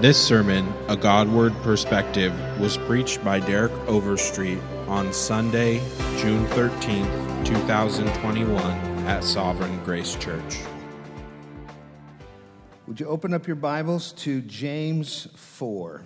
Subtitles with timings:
[0.00, 5.78] This sermon, A Godward Perspective, was preached by Derek Overstreet on Sunday,
[6.18, 8.60] June 13th, 2021,
[9.06, 10.58] at Sovereign Grace Church.
[12.86, 16.02] Would you open up your Bibles to James 4?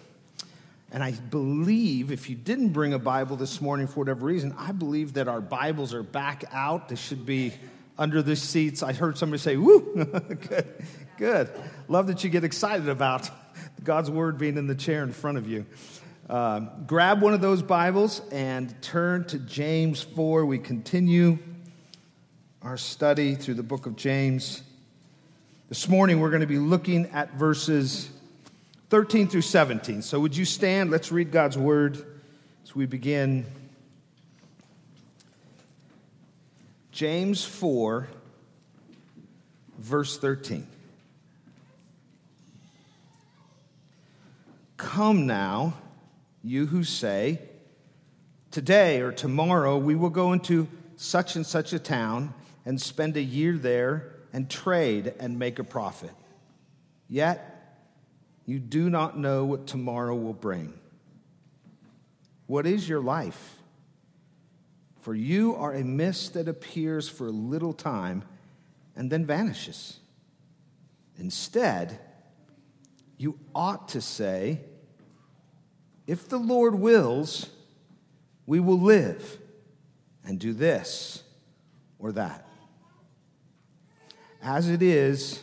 [0.92, 4.70] And I believe if you didn't bring a Bible this morning for whatever reason, I
[4.70, 6.88] believe that our Bibles are back out.
[6.88, 7.54] They should be
[7.98, 8.84] under the seats.
[8.84, 9.80] I heard somebody say, Woo!
[10.48, 10.84] good,
[11.18, 11.50] good.
[11.88, 13.28] Love that you get excited about
[13.82, 15.64] God's Word being in the chair in front of you.
[16.28, 20.44] Uh, grab one of those Bibles and turn to James 4.
[20.44, 21.38] We continue
[22.60, 24.62] our study through the book of James.
[25.70, 28.10] This morning, we're going to be looking at verses
[28.90, 30.02] 13 through 17.
[30.02, 30.90] So, would you stand?
[30.90, 32.04] Let's read God's Word
[32.64, 33.46] as we begin.
[36.92, 38.08] James 4,
[39.78, 40.66] verse 13.
[44.80, 45.74] Come now,
[46.42, 47.38] you who say,
[48.50, 52.32] Today or tomorrow we will go into such and such a town
[52.64, 56.12] and spend a year there and trade and make a profit.
[57.10, 57.78] Yet
[58.46, 60.72] you do not know what tomorrow will bring.
[62.46, 63.56] What is your life?
[65.02, 68.22] For you are a mist that appears for a little time
[68.96, 69.98] and then vanishes.
[71.18, 72.00] Instead,
[73.18, 74.60] you ought to say,
[76.10, 77.48] If the Lord wills,
[78.44, 79.38] we will live
[80.24, 81.22] and do this
[82.00, 82.44] or that.
[84.42, 85.40] As it is,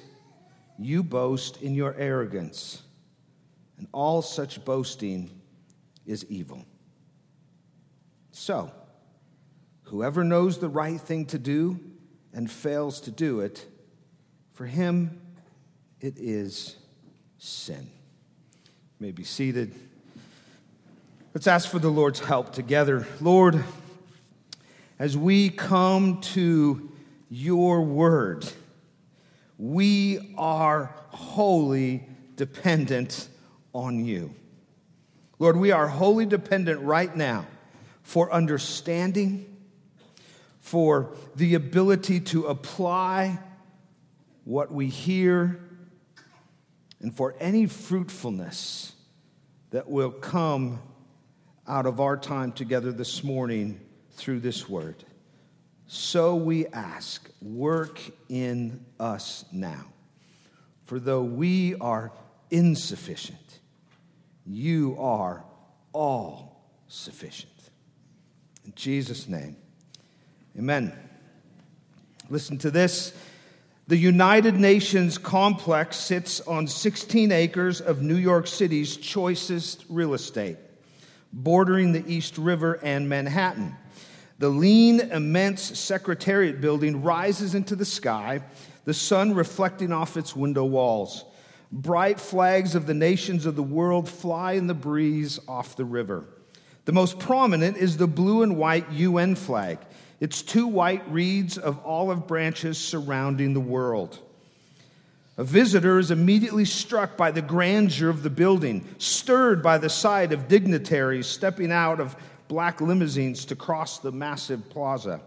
[0.77, 2.81] you boast in your arrogance,
[3.77, 5.31] and all such boasting
[6.05, 6.65] is evil.
[8.31, 8.69] So,
[9.83, 11.79] Whoever knows the right thing to do
[12.33, 13.65] and fails to do it,
[14.52, 15.21] for him
[16.02, 16.75] it is
[17.37, 17.89] sin.
[18.99, 19.73] You may be seated.
[21.38, 23.05] Let's ask for the Lord's help together.
[23.21, 23.63] Lord,
[24.97, 26.92] as we come to
[27.30, 28.43] your word,
[29.59, 33.30] we are wholly dependent
[33.71, 34.33] on you.
[35.37, 37.45] Lord, we are wholly dependent right now
[38.02, 39.45] for understanding
[40.59, 43.37] for the ability to apply
[44.43, 45.59] what we hear,
[46.99, 48.93] and for any fruitfulness
[49.69, 50.80] that will come
[51.67, 53.80] out of our time together this morning
[54.11, 55.04] through this word.
[55.88, 59.86] So we ask, work in us now.
[60.86, 62.11] For though we are
[62.50, 63.60] insufficient,
[64.45, 65.44] you are
[65.94, 67.52] all sufficient.
[68.66, 69.58] In Jesus' name.
[70.58, 70.94] Amen.
[72.30, 73.14] Listen to this.
[73.88, 80.58] The United Nations complex sits on 16 acres of New York City's choicest real estate,
[81.37, 83.75] bordering the East River and Manhattan.
[84.39, 88.42] The lean, immense Secretariat building rises into the sky,
[88.86, 91.25] the sun reflecting off its window walls.
[91.71, 96.25] Bright flags of the nations of the world fly in the breeze off the river.
[96.86, 99.77] The most prominent is the blue and white UN flag.
[100.19, 104.19] Its two white reeds of olive branches surrounding the world.
[105.37, 110.33] A visitor is immediately struck by the grandeur of the building, stirred by the sight
[110.33, 112.15] of dignitaries stepping out of
[112.48, 115.21] black limousines to cross the massive plaza.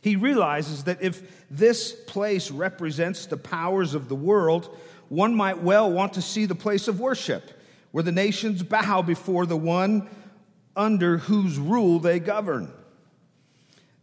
[0.00, 4.76] He realizes that if this place represents the powers of the world,
[5.08, 7.50] one might well want to see the place of worship,
[7.90, 10.08] where the nations bow before the one
[10.76, 12.72] under whose rule they govern.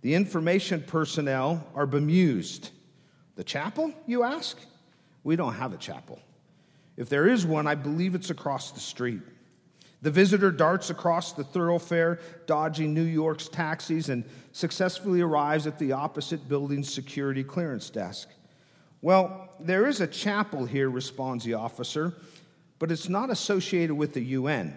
[0.01, 2.69] The information personnel are bemused.
[3.35, 4.57] The chapel, you ask?
[5.23, 6.19] We don't have a chapel.
[6.97, 9.21] If there is one, I believe it's across the street.
[10.01, 15.91] The visitor darts across the thoroughfare, dodging New York's taxis, and successfully arrives at the
[15.91, 18.29] opposite building's security clearance desk.
[19.01, 22.13] Well, there is a chapel here, responds the officer,
[22.79, 24.75] but it's not associated with the UN.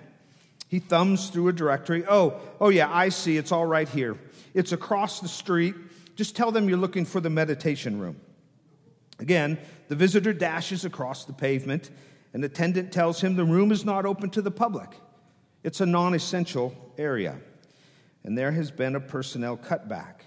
[0.68, 2.04] He thumbs through a directory.
[2.08, 3.36] Oh, oh yeah, I see.
[3.36, 4.16] It's all right here.
[4.54, 5.74] It's across the street.
[6.16, 8.16] Just tell them you're looking for the meditation room.
[9.18, 9.58] Again,
[9.92, 11.90] the visitor dashes across the pavement.
[12.32, 14.88] An attendant tells him the room is not open to the public.
[15.64, 17.38] It's a non essential area.
[18.24, 20.22] And there has been a personnel cutback.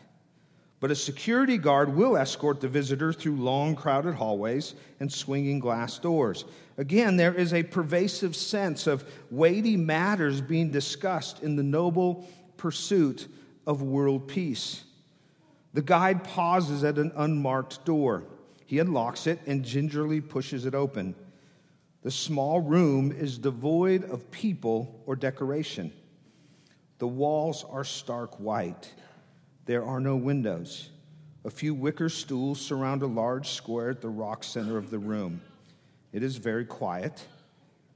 [0.79, 5.97] But a security guard will escort the visitor through long, crowded hallways and swinging glass
[5.97, 6.45] doors.
[6.77, 13.27] Again, there is a pervasive sense of weighty matters being discussed in the noble pursuit
[13.65, 14.83] of world peace.
[15.73, 18.25] The guide pauses at an unmarked door.
[18.65, 21.15] He unlocks it and gingerly pushes it open.
[22.01, 25.91] The small room is devoid of people or decoration.
[27.00, 28.94] The walls are stark white.
[29.65, 30.89] There are no windows.
[31.44, 35.41] A few wicker stools surround a large square at the rock center of the room.
[36.11, 37.25] It is very quiet,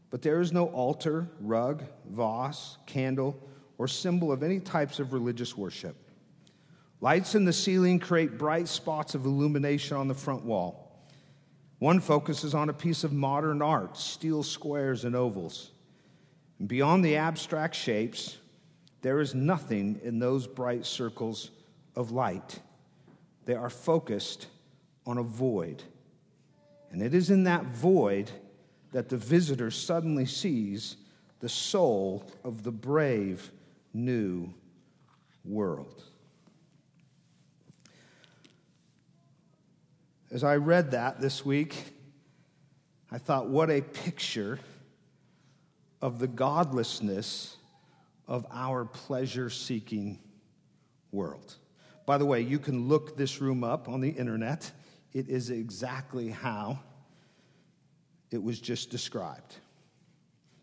[0.09, 3.39] but there is no altar, rug, vase, candle,
[3.77, 5.95] or symbol of any types of religious worship.
[7.01, 10.85] Lights in the ceiling create bright spots of illumination on the front wall.
[11.79, 15.71] One focuses on a piece of modern art, steel squares and ovals.
[16.59, 18.37] And beyond the abstract shapes,
[19.01, 21.51] there is nothing in those bright circles
[21.95, 22.59] of light.
[23.45, 24.47] They are focused
[25.05, 25.81] on a void.
[26.91, 28.29] And it is in that void
[28.91, 30.97] that the visitor suddenly sees
[31.39, 33.51] the soul of the brave
[33.93, 34.53] new
[35.45, 36.03] world.
[40.31, 41.75] As I read that this week,
[43.11, 44.59] I thought, what a picture
[46.03, 47.57] of the godlessness
[48.27, 50.19] of our pleasure seeking
[51.11, 51.55] world.
[52.05, 54.71] By the way, you can look this room up on the internet.
[55.13, 56.77] It is exactly how
[58.29, 59.55] it was just described.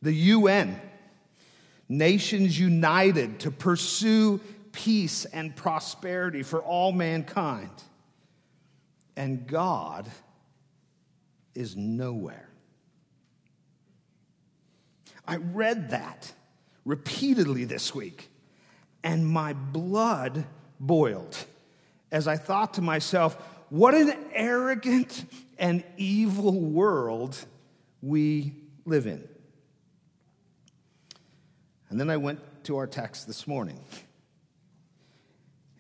[0.00, 0.80] The UN,
[1.88, 4.38] nations united to pursue
[4.70, 7.70] peace and prosperity for all mankind
[9.16, 10.10] and God
[11.54, 12.48] is nowhere.
[15.26, 16.32] I read that
[16.84, 18.28] repeatedly this week,
[19.02, 20.44] and my blood
[20.78, 21.36] boiled
[22.12, 23.34] as I thought to myself,
[23.68, 25.24] what an arrogant
[25.58, 27.36] and evil world
[28.00, 28.54] we
[28.84, 29.26] live in.
[31.88, 33.80] And then I went to our text this morning,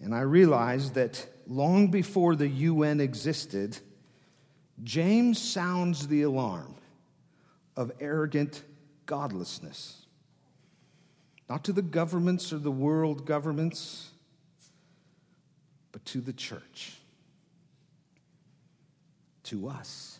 [0.00, 3.78] and I realized that long before the UN existed,
[4.82, 6.74] James sounds the alarm
[7.76, 8.62] of arrogant
[9.06, 10.06] godlessness.
[11.48, 14.10] Not to the governments or the world governments,
[15.92, 16.98] but to the church,
[19.44, 20.18] to us,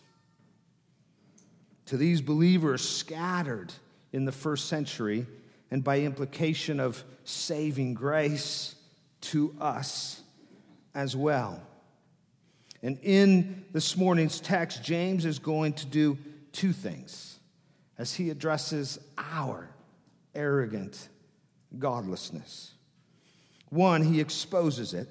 [1.87, 3.73] to these believers scattered
[4.13, 5.25] in the first century,
[5.69, 8.75] and by implication of saving grace
[9.19, 10.21] to us
[10.97, 11.61] as well.
[12.81, 16.17] And in this morning's text, James is going to do
[16.51, 17.37] two things
[17.99, 19.69] as he addresses our
[20.33, 21.07] arrogant
[21.77, 22.73] godlessness.
[23.69, 25.07] One, he exposes it.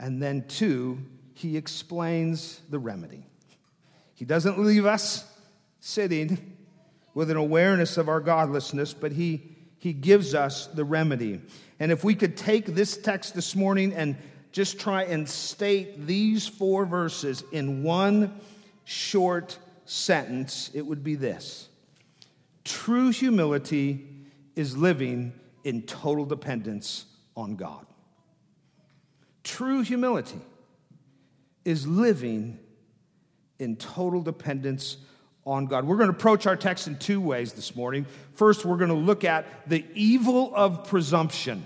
[0.00, 0.98] And then two,
[1.34, 3.24] he explains the remedy.
[4.14, 5.32] He doesn't leave us
[5.78, 6.56] sitting
[7.14, 11.40] with an awareness of our godlessness, but he, he gives us the remedy.
[11.78, 14.16] And if we could take this text this morning and
[14.52, 18.40] just try and state these four verses in one
[18.84, 21.68] short sentence, it would be this
[22.64, 24.06] True humility
[24.56, 25.32] is living
[25.64, 27.06] in total dependence
[27.36, 27.86] on God.
[29.44, 30.40] True humility
[31.64, 32.58] is living
[33.58, 34.96] in total dependence
[35.46, 35.86] on God.
[35.86, 38.06] We're going to approach our text in two ways this morning.
[38.34, 41.64] First, we're going to look at the evil of presumption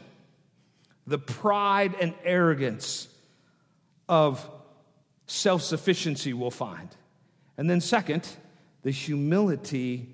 [1.06, 3.09] the pride and arrogance
[4.09, 4.49] of
[5.27, 6.89] self sufficiency, we'll find.
[7.56, 8.29] And then, second,
[8.83, 10.09] the humility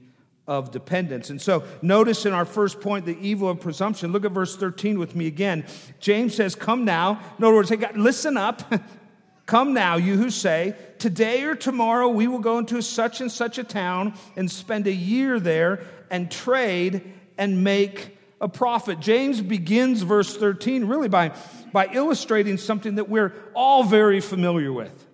[0.47, 1.31] of dependence.
[1.31, 4.13] And so, notice in our first point, the evil of presumption.
[4.13, 5.65] Look at verse 13 with me again.
[6.01, 7.21] James says, Come now.
[7.39, 8.63] In other words, hey, God, listen up.
[9.47, 13.59] Come now, you who say, Today or tomorrow we will go into such and such
[13.59, 19.01] a town and spend a year there and trade and make a profit.
[19.01, 21.33] James begins verse 13 really by,
[21.73, 25.07] by illustrating something that we're all very familiar with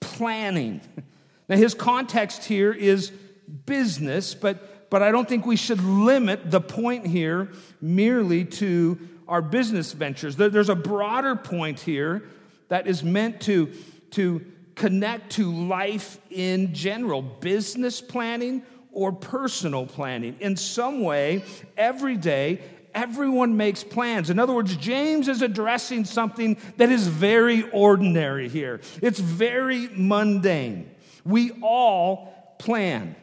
[0.00, 0.80] planning.
[1.48, 3.10] Now, his context here is
[3.66, 7.48] business, but, but I don't think we should limit the point here
[7.80, 10.36] merely to our business ventures.
[10.36, 12.24] There, there's a broader point here
[12.68, 13.72] that is meant to,
[14.10, 14.44] to
[14.74, 18.62] connect to life in general business planning
[18.98, 20.36] or personal planning.
[20.40, 21.44] In some way,
[21.76, 22.60] every day,
[22.92, 24.28] everyone makes plans.
[24.28, 30.90] In other words, James is addressing something that is very ordinary here, it's very mundane.
[31.24, 33.14] We all plan.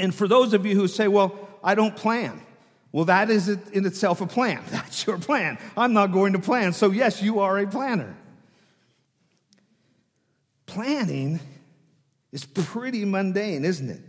[0.00, 2.40] And for those of you who say, well, I don't plan,
[2.90, 4.62] well, that is in itself a plan.
[4.70, 5.58] That's your plan.
[5.76, 6.72] I'm not going to plan.
[6.72, 8.16] So, yes, you are a planner.
[10.64, 11.40] Planning
[12.32, 14.00] is pretty mundane, isn't it?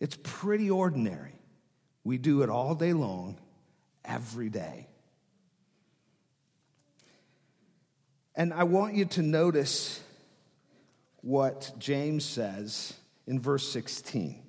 [0.00, 1.34] It's pretty ordinary.
[2.02, 3.38] We do it all day long,
[4.04, 4.88] every day.
[8.34, 10.02] And I want you to notice
[11.20, 12.94] what James says
[13.26, 14.42] in verse 16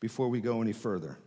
[0.00, 1.18] before we go any further.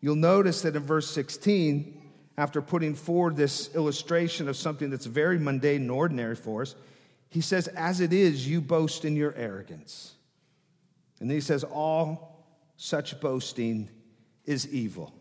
[0.00, 2.00] You'll notice that in verse 16,
[2.36, 6.74] after putting forward this illustration of something that's very mundane and ordinary for us,
[7.28, 10.14] he says, As it is, you boast in your arrogance.
[11.20, 12.33] And then he says, All
[12.76, 13.88] such boasting
[14.44, 15.14] is evil.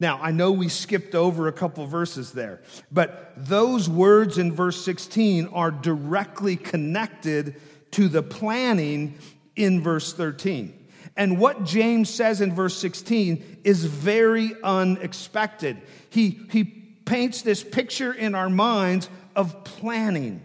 [0.00, 4.84] Now, I know we skipped over a couple verses there, but those words in verse
[4.84, 7.60] 16 are directly connected
[7.92, 9.18] to the planning
[9.54, 10.86] in verse 13.
[11.16, 15.80] And what James says in verse 16 is very unexpected.
[16.10, 20.42] He, he paints this picture in our minds of planning.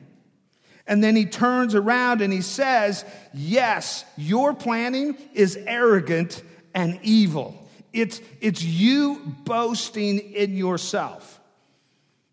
[0.89, 6.41] And then he turns around and he says, Yes, your planning is arrogant
[6.74, 7.69] and evil.
[7.93, 11.39] It's, it's you boasting in yourself.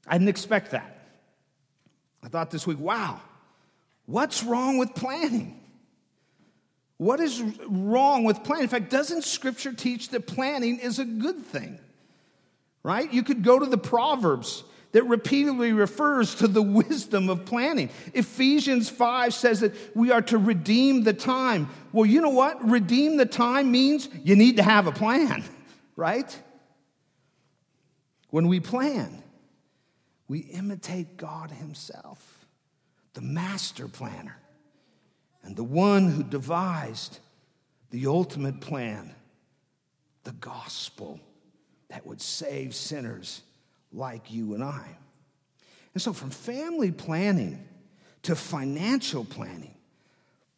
[0.08, 1.06] I didn't expect that.
[2.22, 3.20] I thought this week, wow,
[4.06, 5.60] what's wrong with planning?
[6.96, 8.64] What is wrong with planning?
[8.64, 11.78] In fact, doesn't Scripture teach that planning is a good thing?
[12.82, 13.12] Right?
[13.12, 14.64] You could go to the Proverbs
[14.96, 17.90] that repeatedly refers to the wisdom of planning.
[18.14, 21.68] Ephesians 5 says that we are to redeem the time.
[21.92, 22.66] Well, you know what?
[22.66, 25.44] Redeem the time means you need to have a plan,
[25.96, 26.34] right?
[28.30, 29.22] When we plan,
[30.28, 32.46] we imitate God Himself,
[33.12, 34.38] the master planner
[35.42, 37.18] and the one who devised
[37.90, 39.14] the ultimate plan,
[40.24, 41.20] the gospel
[41.90, 43.42] that would save sinners
[43.96, 44.96] like you and I.
[45.94, 47.66] And so, from family planning
[48.22, 49.74] to financial planning,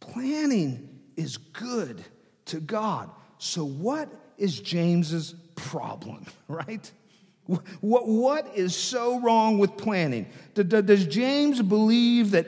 [0.00, 2.04] planning is good
[2.46, 3.10] to God.
[3.38, 6.90] So, what is James's problem, right?
[7.80, 10.26] What, what is so wrong with planning?
[10.54, 12.46] Does James believe that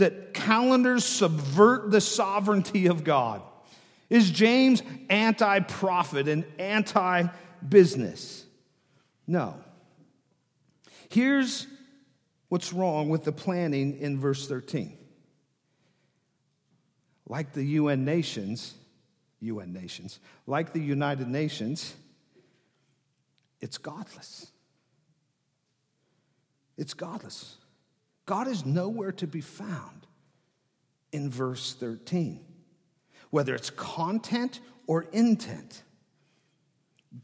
[0.00, 3.42] that calendars subvert the sovereignty of God?
[4.08, 7.28] Is James anti profit and anti
[7.68, 8.44] business?
[9.26, 9.54] No.
[11.10, 11.66] Here's
[12.50, 14.96] what's wrong with the planning in verse 13.
[17.28, 18.74] Like the UN nations,
[19.40, 21.94] UN nations, like the United Nations,
[23.60, 24.52] it's godless.
[26.78, 27.56] It's godless.
[28.24, 30.06] God is nowhere to be found
[31.10, 32.40] in verse 13,
[33.30, 35.82] whether it's content or intent.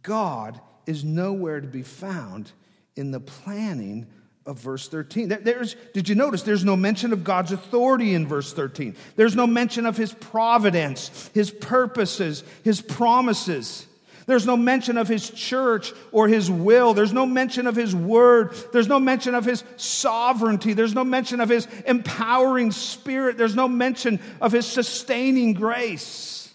[0.02, 2.50] God is nowhere to be found
[2.96, 4.06] in the planning
[4.46, 5.28] of verse 13.
[5.42, 8.96] There's, did you notice there's no mention of God's authority in verse 13?
[9.16, 13.86] There's no mention of his providence, his purposes, his promises.
[14.26, 16.94] There's no mention of his church or his will.
[16.94, 18.54] There's no mention of his word.
[18.72, 20.72] There's no mention of his sovereignty.
[20.72, 23.38] There's no mention of his empowering spirit.
[23.38, 26.52] There's no mention of his sustaining grace.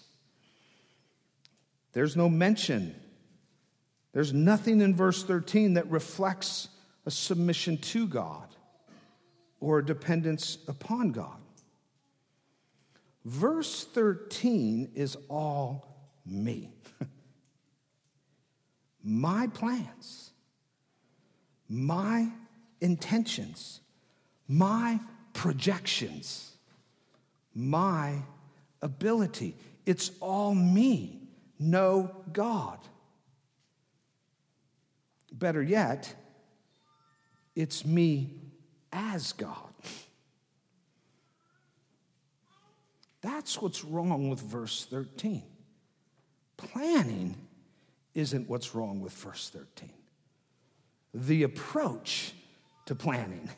[1.92, 2.94] There's no mention.
[4.12, 6.68] There's nothing in verse 13 that reflects
[7.06, 8.54] a submission to God
[9.60, 11.38] or a dependence upon God.
[13.24, 15.88] Verse 13 is all
[16.26, 16.72] me
[19.02, 20.32] my plans,
[21.68, 22.28] my
[22.80, 23.80] intentions,
[24.48, 25.00] my
[25.32, 26.56] projections,
[27.54, 28.14] my
[28.82, 29.56] ability.
[29.86, 31.28] It's all me,
[31.58, 32.78] no God.
[35.32, 36.14] Better yet,
[37.56, 38.30] it's me
[38.92, 39.72] as God.
[43.22, 45.42] That's what's wrong with verse 13.
[46.56, 47.36] Planning
[48.14, 49.90] isn't what's wrong with verse 13.
[51.14, 52.34] The approach
[52.86, 53.48] to planning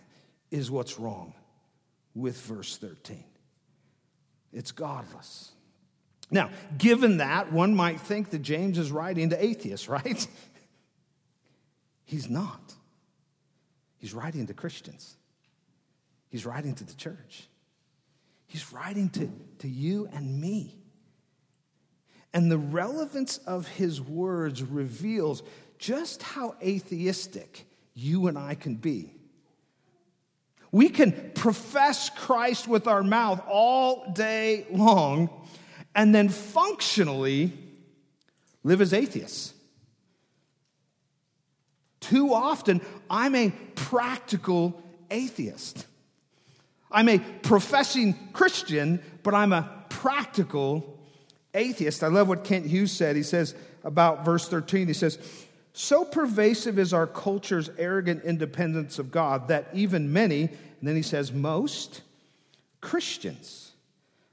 [0.50, 1.35] is what's wrong
[2.14, 3.25] with verse 13.
[4.52, 5.50] It's godless.
[6.31, 10.26] Now, given that, one might think that James is writing to atheists, right?
[12.04, 12.75] He's not.
[13.99, 15.16] He's writing to Christians,
[16.28, 17.49] he's writing to the church,
[18.46, 19.30] he's writing to,
[19.61, 20.76] to you and me.
[22.34, 25.42] And the relevance of his words reveals
[25.78, 29.14] just how atheistic you and I can be.
[30.73, 35.30] We can profess Christ with our mouth all day long
[35.94, 37.52] and then functionally
[38.64, 39.53] live as atheists.
[42.04, 45.87] Too often, I'm a practical atheist.
[46.90, 50.99] I'm a professing Christian, but I'm a practical
[51.54, 52.04] atheist.
[52.04, 53.16] I love what Kent Hughes said.
[53.16, 55.18] He says about verse 13, he says,
[55.73, 61.02] So pervasive is our culture's arrogant independence of God that even many, and then he
[61.02, 62.02] says, most
[62.82, 63.73] Christians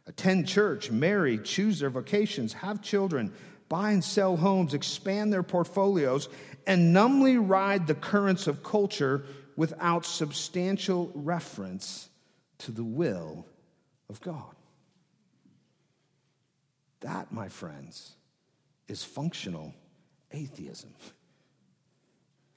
[0.08, 3.32] attend church, marry, choose their vocations, have children,
[3.72, 6.28] buy and sell homes, expand their portfolios,
[6.68, 9.24] and numbly ride the currents of culture
[9.56, 12.10] without substantial reference
[12.60, 13.46] to the will
[14.10, 14.56] of God.
[17.02, 18.14] That, my friends,
[18.88, 19.74] is functional
[20.32, 20.94] atheism.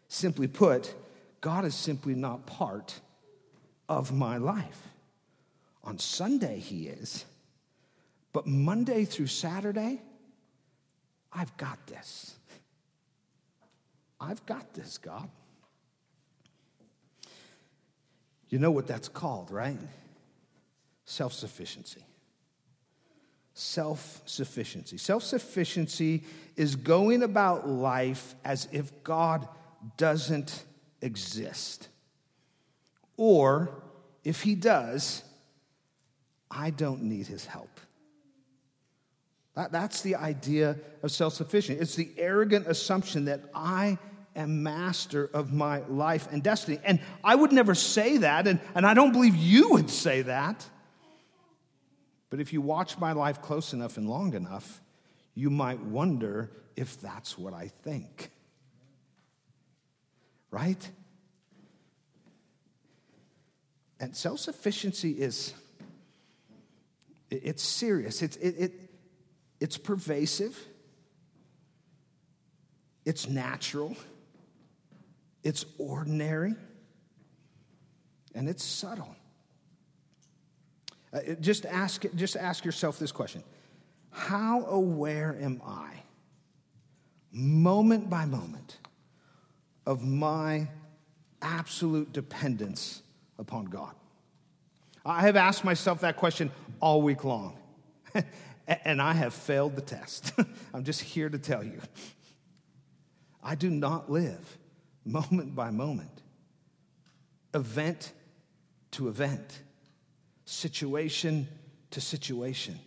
[0.08, 0.94] Simply put,
[1.40, 3.00] God is simply not part
[3.88, 4.88] of my life.
[5.82, 7.24] On Sunday, He is,
[8.32, 10.00] but Monday through Saturday,
[11.32, 12.36] I've got this.
[14.24, 15.28] I've got this, God.
[18.48, 19.78] You know what that's called, right?
[21.04, 22.04] Self sufficiency.
[23.52, 24.96] Self sufficiency.
[24.96, 26.24] Self sufficiency
[26.56, 29.46] is going about life as if God
[29.96, 30.64] doesn't
[31.00, 31.88] exist.
[33.16, 33.82] Or
[34.24, 35.22] if he does,
[36.50, 37.80] I don't need his help.
[39.54, 41.80] That, that's the idea of self sufficiency.
[41.80, 43.98] It's the arrogant assumption that I
[44.36, 46.78] am master of my life and destiny.
[46.84, 50.66] And I would never say that, and, and I don't believe you would say that.
[52.30, 54.80] But if you watch my life close enough and long enough,
[55.34, 58.30] you might wonder if that's what I think.
[60.50, 60.90] Right?
[64.00, 65.54] And self sufficiency is.
[67.30, 68.22] It's serious.
[68.22, 68.72] It's, it, it,
[69.60, 70.58] it's pervasive.
[73.04, 73.96] It's natural.
[75.44, 76.54] It's ordinary.
[78.34, 79.14] And it's subtle.
[81.12, 83.44] Uh, just, ask, just ask yourself this question
[84.10, 85.90] How aware am I,
[87.30, 88.78] moment by moment,
[89.86, 90.66] of my
[91.40, 93.02] absolute dependence
[93.38, 93.94] upon God?
[95.06, 97.58] I have asked myself that question all week long,
[98.66, 100.32] and I have failed the test.
[100.74, 101.80] I'm just here to tell you.
[103.42, 104.58] I do not live
[105.04, 106.22] moment by moment,
[107.52, 108.12] event
[108.92, 109.60] to event
[110.44, 111.48] situation
[111.90, 112.78] to situation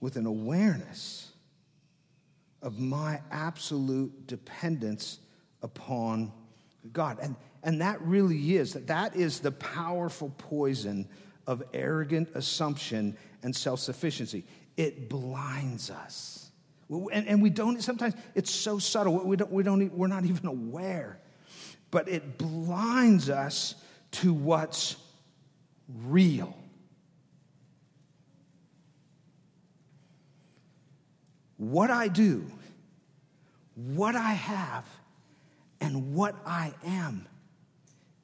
[0.00, 1.30] with an awareness
[2.62, 5.18] of my absolute dependence
[5.62, 6.32] upon
[6.92, 7.18] God.
[7.20, 11.08] And, and that really is, that, that is the powerful poison
[11.46, 14.44] of arrogant assumption and self sufficiency.
[14.76, 16.43] It blinds us.
[16.90, 20.46] And, and, we don't, sometimes it's so subtle, we don't, we don't, we're not even
[20.46, 21.18] aware.
[21.90, 23.74] But it blinds us
[24.12, 24.96] to what's
[25.88, 26.56] real.
[31.56, 32.44] What I do,
[33.74, 34.84] what I have,
[35.80, 37.26] and what I am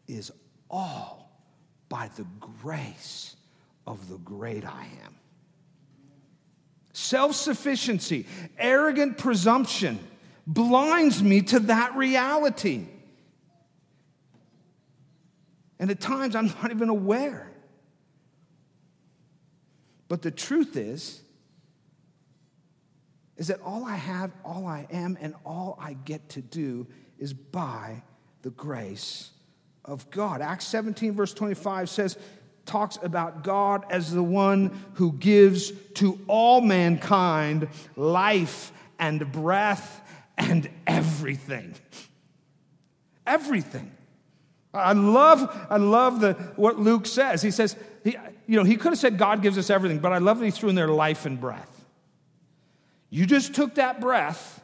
[0.08, 0.32] is
[0.70, 1.30] all
[1.88, 2.26] by the
[2.62, 3.36] grace
[3.86, 5.19] of the great I am.
[7.00, 8.26] Self sufficiency,
[8.58, 9.98] arrogant presumption
[10.46, 12.86] blinds me to that reality.
[15.78, 17.50] And at times I'm not even aware.
[20.08, 21.22] But the truth is,
[23.38, 26.86] is that all I have, all I am, and all I get to do
[27.18, 28.02] is by
[28.42, 29.30] the grace
[29.86, 30.42] of God.
[30.42, 32.18] Acts 17, verse 25 says,
[32.70, 40.00] talks about God as the one who gives to all mankind life and breath
[40.38, 41.74] and everything.
[43.26, 43.90] Everything.
[44.72, 47.42] I love, I love the, what Luke says.
[47.42, 50.18] He says, he, you know, he could have said God gives us everything, but I
[50.18, 51.84] love that he threw in there life and breath.
[53.10, 54.62] You just took that breath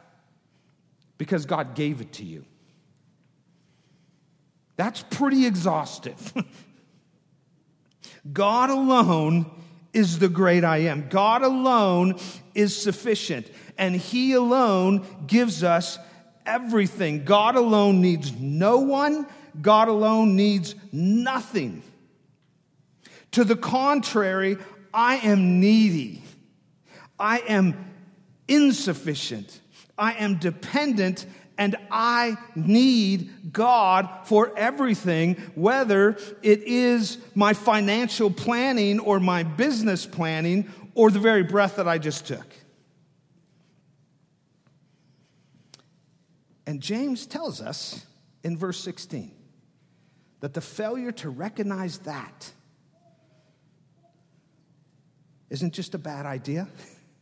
[1.17, 2.45] because God gave it to you.
[4.77, 6.33] That's pretty exhaustive.
[8.33, 9.49] God alone
[9.93, 11.09] is the great I am.
[11.09, 12.19] God alone
[12.53, 15.97] is sufficient, and He alone gives us
[16.45, 17.25] everything.
[17.25, 19.27] God alone needs no one
[19.61, 21.81] God alone needs nothing.
[23.31, 24.57] To the contrary,
[24.93, 26.21] I am needy.
[27.19, 27.91] I am
[28.47, 29.59] insufficient.
[29.97, 31.25] I am dependent
[31.57, 40.05] and I need God for everything, whether it is my financial planning or my business
[40.05, 42.45] planning or the very breath that I just took.
[46.67, 48.05] And James tells us
[48.43, 49.31] in verse 16
[50.41, 52.51] that the failure to recognize that
[55.49, 56.67] isn't just a bad idea,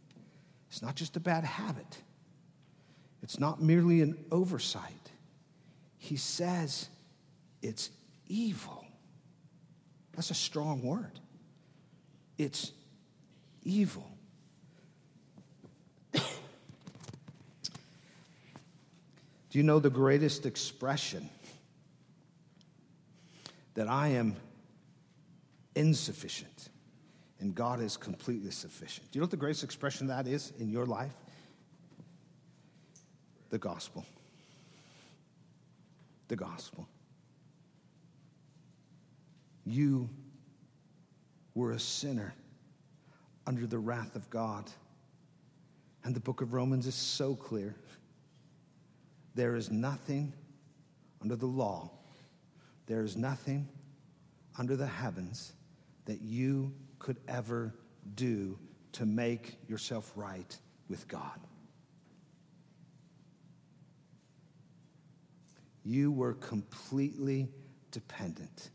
[0.70, 2.02] it's not just a bad habit,
[3.26, 5.10] it's not merely an oversight.
[5.98, 6.90] He says
[7.64, 7.90] it's
[8.28, 8.86] evil.
[10.14, 11.20] That's a strong word.
[12.38, 12.72] It's
[13.64, 14.08] evil.
[16.14, 16.22] Do
[19.54, 21.28] you know the greatest expression
[23.74, 24.36] that I am
[25.74, 26.70] insufficient
[27.40, 29.12] and God is completely sufficient?
[29.12, 31.16] Do you know what the greatest expression that is in your life?
[33.50, 34.06] The gospel.
[36.28, 36.88] The gospel.
[39.66, 40.10] You
[41.54, 42.34] were a sinner
[43.48, 44.70] under the wrath of God.
[46.04, 47.76] And the book of Romans is so clear.
[49.34, 50.34] There is nothing
[51.22, 51.90] under the law,
[52.86, 53.68] there is nothing
[54.60, 55.54] under the heavens
[56.06, 57.74] that you could ever
[58.14, 58.58] do
[58.92, 60.56] to make yourself right
[60.88, 61.40] with God.
[65.86, 67.48] You were completely
[67.92, 68.72] dependent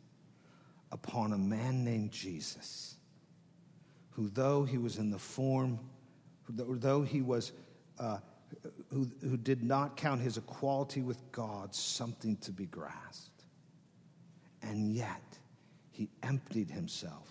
[0.92, 2.94] upon a man named Jesus,
[4.10, 5.80] who, though he was in the form,
[6.48, 7.50] though he was,
[7.98, 8.18] uh,
[8.92, 13.44] who, who did not count his equality with God something to be grasped,
[14.62, 15.38] and yet
[15.90, 17.28] he emptied himself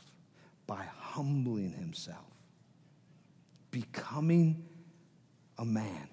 [0.68, 2.18] by humbling himself,
[3.72, 4.66] becoming
[5.58, 6.10] a man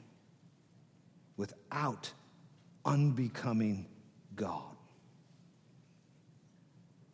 [1.37, 2.13] without
[2.87, 3.87] unbecoming
[4.35, 4.63] God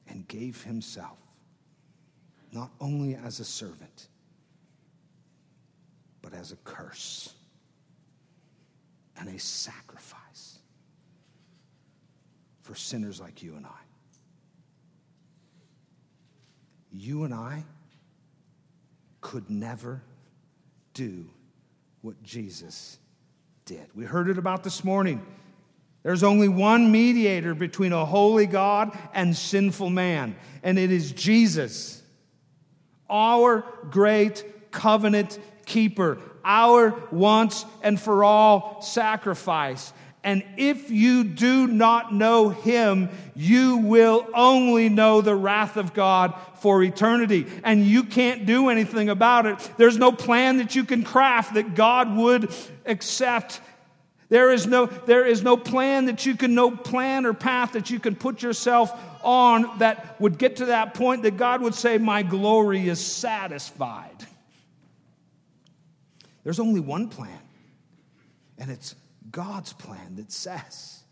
[0.07, 1.19] and gave himself
[2.53, 4.09] not only as a servant,
[6.21, 7.35] but as a curse
[9.17, 10.59] and a sacrifice
[12.61, 13.71] for sinners like you and I.
[16.93, 17.65] You and I
[19.23, 20.03] could never
[20.93, 21.25] do
[22.03, 22.99] what Jesus
[23.65, 23.87] did.
[23.95, 25.25] We heard it about this morning.
[26.03, 32.03] There's only one mediator between a holy God and sinful man, and it is Jesus,
[33.09, 39.93] our great covenant keeper, our once and for all sacrifice.
[40.25, 46.35] And if you do not know him, you will only know the wrath of God
[46.61, 47.47] for eternity.
[47.65, 49.71] And you can't do anything about it.
[49.79, 52.55] There's no plan that you can craft that God would
[52.87, 53.61] accept
[54.33, 57.91] there is no, there is no plan that you can, no plan or path that
[57.91, 58.91] you can put yourself
[59.23, 64.27] on that would get to that point that God would say, My glory is satisfied.
[66.45, 67.43] There's only one plan,
[68.57, 68.95] and it's
[69.31, 71.03] God's plan that says,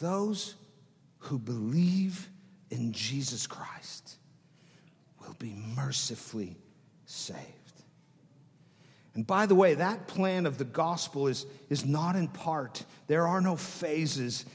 [0.00, 0.54] Those
[1.18, 2.30] who believe
[2.70, 4.16] in Jesus Christ
[5.20, 6.56] will be mercifully
[7.04, 7.57] saved.
[9.18, 12.84] And by the way, that plan of the gospel is, is not in part.
[13.08, 14.46] There are no phases.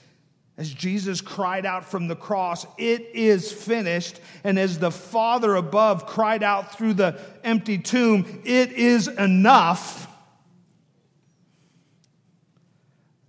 [0.57, 4.21] As Jesus cried out from the cross, it is finished.
[4.45, 10.07] And as the Father above cried out through the empty tomb, it is enough.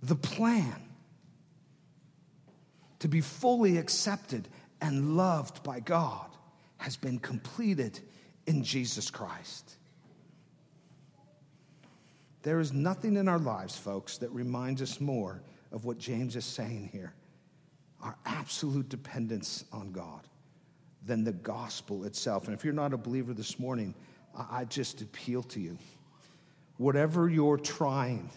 [0.03, 0.87] The plan
[2.99, 4.47] to be fully accepted
[4.79, 6.29] and loved by God
[6.77, 7.99] has been completed
[8.47, 9.75] in Jesus Christ.
[12.45, 16.45] There is nothing in our lives, folks, that reminds us more of what James is
[16.45, 17.13] saying here
[18.03, 20.21] our absolute dependence on God
[21.07, 22.45] than the gospel itself.
[22.45, 23.95] And if you're not a believer this morning,
[24.37, 25.75] I just appeal to you.
[26.77, 28.29] Whatever you're trying,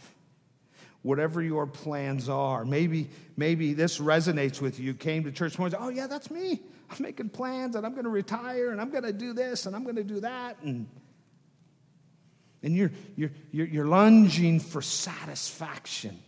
[1.03, 4.87] whatever your plans are, maybe, maybe this resonates with you.
[4.87, 6.63] You came to church and oh, yeah, that's me.
[6.89, 9.77] I'm making plans and I'm going to retire and I'm going to do this and
[9.77, 10.57] I'm going to do that.
[10.63, 10.89] And
[12.63, 16.19] and you're, you're, you're, you're lunging for satisfaction.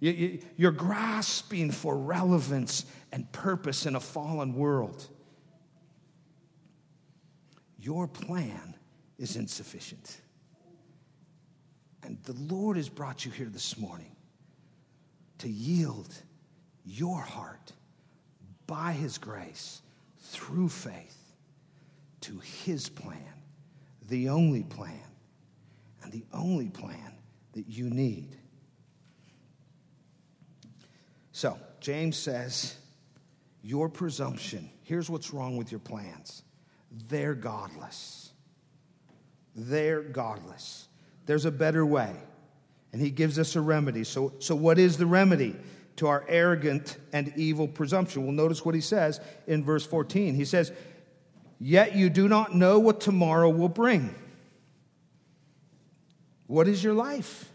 [0.00, 5.06] You, you're grasping for relevance and purpose in a fallen world.
[7.80, 8.74] Your plan
[9.18, 10.20] is insufficient.
[12.02, 14.14] And the Lord has brought you here this morning
[15.38, 16.12] to yield
[16.84, 17.72] your heart
[18.66, 19.80] by His grace
[20.18, 21.16] through faith
[22.22, 23.22] to His plan,
[24.08, 25.07] the only plan
[26.08, 27.12] and the only plan
[27.52, 28.36] that you need.
[31.32, 32.76] So, James says,
[33.62, 36.42] Your presumption, here's what's wrong with your plans
[37.08, 38.30] they're godless.
[39.54, 40.88] They're godless.
[41.26, 42.14] There's a better way.
[42.92, 44.04] And he gives us a remedy.
[44.04, 45.54] So, so what is the remedy
[45.96, 48.22] to our arrogant and evil presumption?
[48.22, 50.34] Well, notice what he says in verse 14.
[50.34, 50.72] He says,
[51.60, 54.14] Yet you do not know what tomorrow will bring.
[56.48, 57.48] What is your life?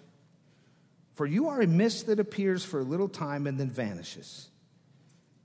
[1.16, 4.50] For you are a mist that appears for a little time and then vanishes.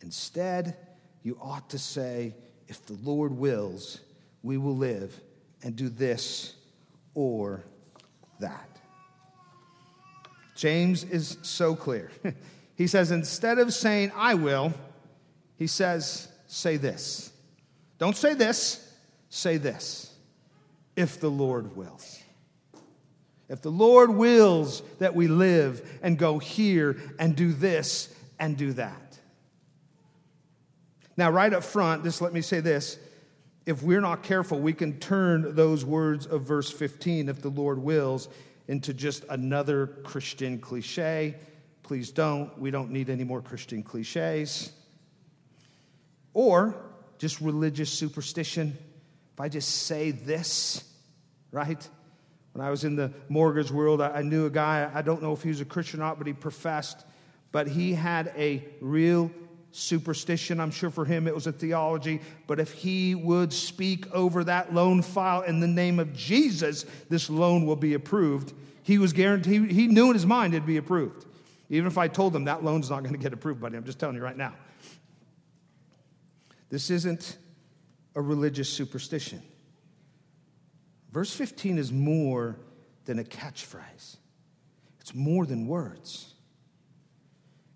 [0.02, 0.76] Instead,
[1.22, 2.34] you ought to say,
[2.68, 4.00] if the Lord wills,
[4.42, 5.18] we will live
[5.62, 6.54] and do this
[7.14, 7.64] or
[8.38, 8.78] that.
[10.54, 12.10] James is so clear.
[12.76, 14.74] he says, instead of saying, I will,
[15.56, 17.32] he says, say this.
[17.98, 18.92] Don't say this,
[19.30, 20.14] say this.
[20.96, 22.17] If the Lord wills.
[23.48, 28.74] If the Lord wills that we live and go here and do this and do
[28.74, 29.18] that.
[31.16, 32.98] Now, right up front, just let me say this.
[33.66, 37.78] If we're not careful, we can turn those words of verse 15, if the Lord
[37.78, 38.28] wills,
[38.68, 41.34] into just another Christian cliche.
[41.82, 42.56] Please don't.
[42.58, 44.72] We don't need any more Christian cliches.
[46.34, 46.76] Or
[47.18, 48.76] just religious superstition.
[49.34, 50.84] If I just say this,
[51.50, 51.88] right?
[52.58, 55.44] When I was in the mortgage world, I knew a guy, I don't know if
[55.44, 57.04] he was a Christian or not, but he professed,
[57.52, 59.30] but he had a real
[59.70, 60.58] superstition.
[60.58, 64.74] I'm sure for him it was a theology, but if he would speak over that
[64.74, 68.52] loan file in the name of Jesus, this loan will be approved.
[68.82, 71.26] He was guaranteed, he knew in his mind it'd be approved.
[71.70, 74.00] Even if I told him that loan's not going to get approved, buddy, I'm just
[74.00, 74.54] telling you right now.
[76.70, 77.38] This isn't
[78.16, 79.42] a religious superstition.
[81.12, 82.56] Verse 15 is more
[83.04, 84.16] than a catchphrase,
[85.00, 86.34] it's more than words.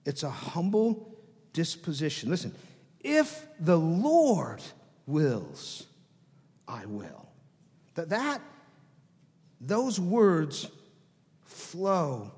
[0.05, 1.17] It's a humble
[1.53, 2.29] disposition.
[2.29, 2.53] Listen,
[3.01, 4.61] if the Lord
[5.07, 5.87] wills,
[6.67, 7.29] I will.
[7.95, 8.41] That, that
[9.61, 10.69] those words
[11.45, 12.33] flow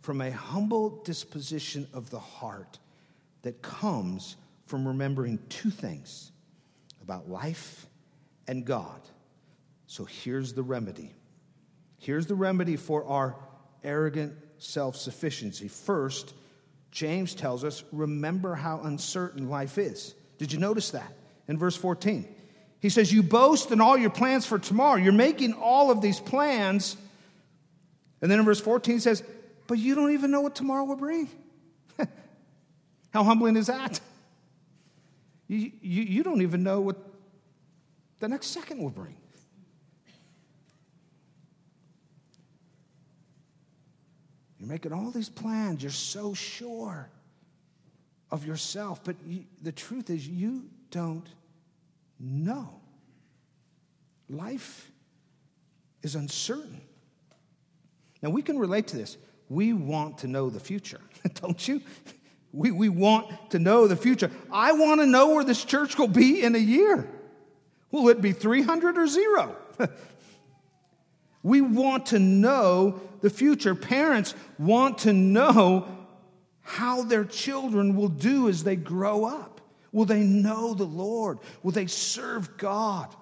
[0.00, 2.78] from a humble disposition of the heart
[3.42, 4.36] that comes
[4.66, 6.32] from remembering two things
[7.02, 7.86] about life
[8.46, 9.00] and God.
[9.90, 11.12] So here's the remedy.
[11.98, 13.34] Here's the remedy for our
[13.82, 15.66] arrogant self sufficiency.
[15.66, 16.32] First,
[16.92, 20.14] James tells us, remember how uncertain life is.
[20.38, 21.12] Did you notice that
[21.48, 22.32] in verse 14?
[22.78, 24.94] He says, You boast in all your plans for tomorrow.
[24.94, 26.96] You're making all of these plans.
[28.22, 29.24] And then in verse 14, he says,
[29.66, 31.28] But you don't even know what tomorrow will bring.
[33.12, 33.98] how humbling is that?
[35.48, 36.96] You, you, you don't even know what
[38.20, 39.16] the next second will bring.
[44.60, 45.82] You're making all these plans.
[45.82, 47.08] You're so sure
[48.30, 49.02] of yourself.
[49.02, 51.26] But you, the truth is, you don't
[52.18, 52.68] know.
[54.28, 54.92] Life
[56.02, 56.82] is uncertain.
[58.22, 59.16] Now, we can relate to this.
[59.48, 61.00] We want to know the future,
[61.40, 61.80] don't you?
[62.52, 64.30] We, we want to know the future.
[64.52, 67.08] I want to know where this church will be in a year.
[67.90, 69.56] Will it be 300 or zero?
[71.42, 73.74] We want to know the future.
[73.74, 75.86] Parents want to know
[76.62, 79.60] how their children will do as they grow up.
[79.92, 81.38] Will they know the Lord?
[81.62, 83.14] Will they serve God?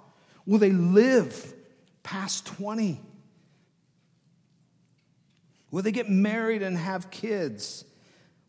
[0.46, 1.54] Will they live
[2.02, 3.00] past 20?
[5.70, 7.84] Will they get married and have kids?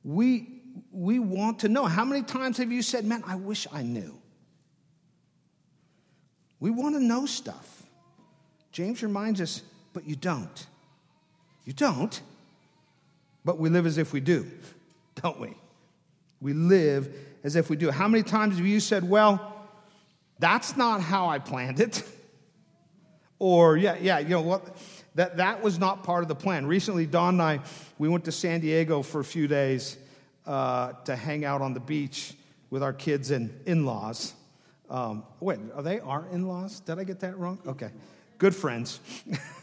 [0.03, 1.85] We, we want to know.
[1.85, 4.19] How many times have you said, Man, I wish I knew?
[6.59, 7.83] We want to know stuff.
[8.71, 9.62] James reminds us,
[9.93, 10.67] but you don't.
[11.69, 12.19] You don't,
[13.45, 14.49] but we live as if we do,
[15.21, 15.53] don't we?
[16.41, 17.91] We live as if we do.
[17.91, 19.55] How many times have you said, well,
[20.39, 22.03] that's not how I planned it?
[23.41, 24.75] Or, yeah, yeah, you know what?
[25.15, 26.65] That, that was not part of the plan.
[26.65, 27.60] Recently, Don and I,
[27.97, 29.95] we went to San Diego for a few days
[30.45, 32.34] uh, to hang out on the beach
[32.69, 34.34] with our kids and in laws.
[34.89, 36.82] Um, wait, are they our in laws?
[36.82, 37.60] Did I get that wrong?
[37.65, 37.91] Okay
[38.39, 38.99] good friends,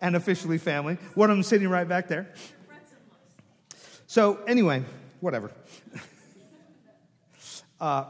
[0.00, 0.98] and officially family.
[1.14, 2.32] One of them sitting right back there.
[4.06, 4.84] So, anyway,
[5.20, 5.50] whatever.
[7.80, 8.04] Uh,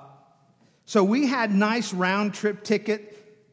[0.84, 3.10] so, we had nice round trip ticket.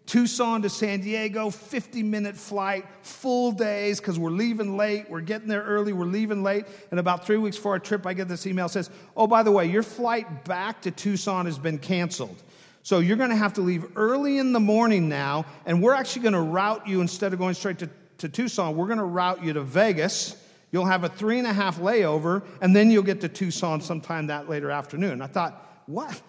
[0.08, 5.10] Tucson to San Diego, 50 minute flight, full days because we're leaving late.
[5.10, 6.66] We're getting there early, we're leaving late.
[6.92, 9.52] And about three weeks before our trip, I get this email says, Oh, by the
[9.52, 12.42] way, your flight back to Tucson has been canceled.
[12.84, 16.22] So you're going to have to leave early in the morning now, and we're actually
[16.22, 19.44] going to route you instead of going straight to, to Tucson, we're going to route
[19.44, 20.36] you to Vegas.
[20.72, 24.28] You'll have a three and a half layover, and then you'll get to Tucson sometime
[24.28, 25.22] that later afternoon.
[25.22, 26.22] I thought, what?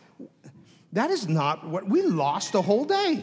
[0.92, 3.22] That is not what we lost a whole day.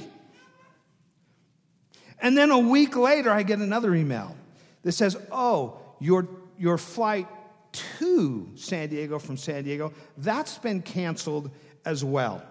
[2.19, 4.36] And then a week later, I get another email
[4.84, 7.28] that says, oh, your, your flight
[7.99, 11.51] to San Diego from San Diego, that's been canceled
[11.86, 12.43] as well.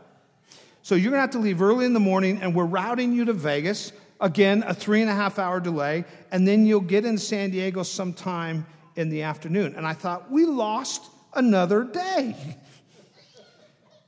[0.82, 3.32] So you're to have to leave early in the morning, and we're routing you to
[3.32, 3.92] Vegas.
[4.20, 7.82] Again, a three and a half hour delay, and then you'll get in San Diego
[7.82, 9.74] sometime in the afternoon.
[9.76, 11.02] And I thought, we lost
[11.34, 12.34] another day.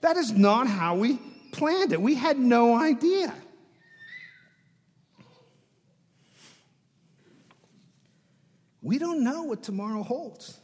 [0.03, 1.19] That is not how we
[1.51, 2.01] planned it.
[2.01, 3.35] We had no idea.
[8.83, 10.57] We don't know what tomorrow holds,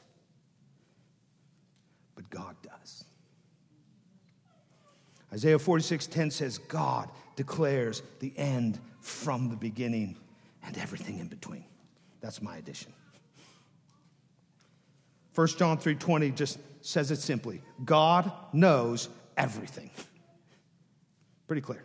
[2.14, 3.02] but God does.
[5.32, 10.16] Isaiah 46:10 says, God declares the end from the beginning
[10.62, 11.64] and everything in between.
[12.20, 12.92] That's my addition.
[15.34, 17.62] 1 John 3:20 just says it simply.
[17.84, 19.90] God knows everything.
[21.46, 21.84] Pretty clear.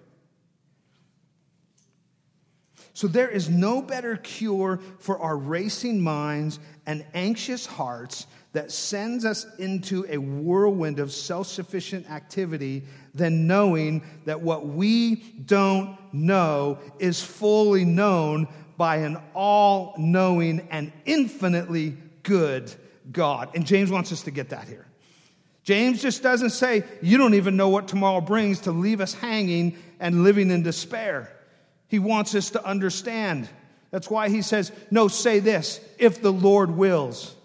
[2.94, 9.26] So there is no better cure for our racing minds and anxious hearts that sends
[9.26, 12.84] us into a whirlwind of self sufficient activity
[13.14, 20.92] than knowing that what we don't know is fully known by an all knowing and
[21.06, 22.74] infinitely good
[23.12, 23.50] God.
[23.56, 24.86] And James wants us to get that here.
[25.64, 29.78] James just doesn't say, You don't even know what tomorrow brings to leave us hanging
[30.00, 31.32] and living in despair.
[31.90, 33.50] He wants us to understand.
[33.92, 37.36] That's why he says, No, say this, if the Lord wills.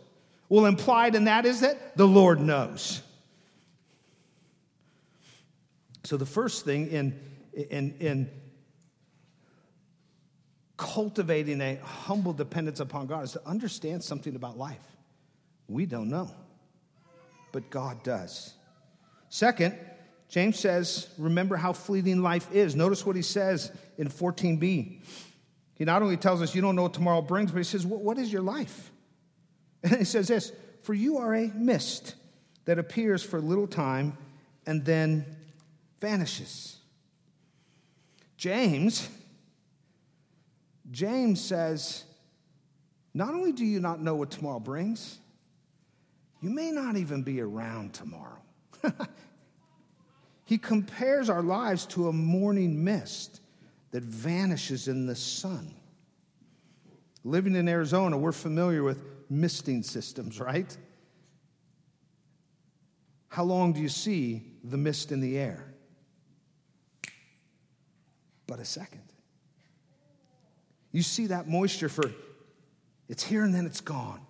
[0.53, 3.01] Well, implied in that is that the Lord knows.
[6.05, 7.19] So, the first thing in,
[7.55, 8.31] in, in
[10.77, 14.87] cultivating a humble dependence upon God is to understand something about life.
[15.69, 16.31] We don't know,
[17.51, 18.53] but God does.
[19.31, 19.75] Second,
[20.29, 22.77] James says, remember how fleeting life is.
[22.77, 25.01] Notice what he says in 14b.
[25.77, 28.19] He not only tells us you don't know what tomorrow brings, but he says, What
[28.19, 28.92] is your life?
[29.83, 32.15] And he says this For you are a mist
[32.65, 34.17] that appears for a little time
[34.67, 35.25] and then
[36.01, 36.79] vanishes.
[38.37, 39.09] James,
[40.91, 42.05] James says,
[43.15, 45.19] Not only do you not know what tomorrow brings,
[46.41, 48.39] you may not even be around tomorrow.
[50.53, 53.41] He compares our lives to a morning mist
[53.91, 55.75] that vanishes in the sun.
[57.25, 60.77] Living in Arizona, we're familiar with misting systems, right?
[63.29, 65.73] How long do you see the mist in the air?
[68.47, 69.01] But a second.
[70.91, 72.13] You see that moisture for
[73.09, 74.21] it's here and then it's gone.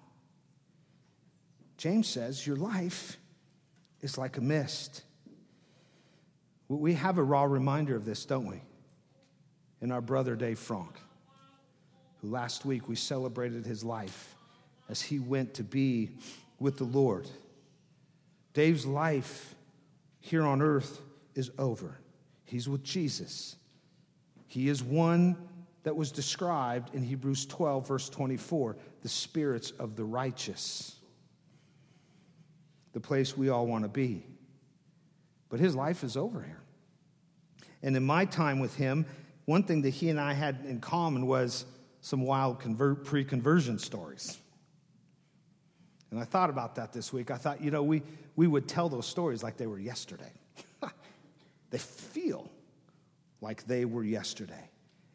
[1.77, 3.17] James says your life
[4.01, 5.03] is like a mist.
[6.69, 8.63] We have a raw reminder of this, don't we?
[9.81, 11.01] In our brother Dave Frank,
[12.21, 14.37] who last week we celebrated his life
[14.93, 16.11] as he went to be
[16.61, 17.27] with the Lord.
[18.53, 19.55] Dave's life
[20.21, 21.01] here on earth
[21.35, 21.99] is over.
[22.45, 23.57] He's with Jesus.
[24.47, 25.39] He is one
[25.85, 30.97] that was described in Hebrews 12, verse 24, the spirits of the righteous,
[32.93, 34.27] the place we all want to be.
[35.49, 36.61] But his life is over here.
[37.83, 39.07] And in my time with him,
[39.47, 41.65] one thing that he and I had in common was
[42.03, 44.37] some wild convert, pre conversion stories.
[46.13, 47.31] And I thought about that this week.
[47.31, 48.03] I thought, you know, we,
[48.37, 50.31] we would tell those stories like they were yesterday.
[51.71, 52.51] they feel
[53.41, 54.69] like they were yesterday.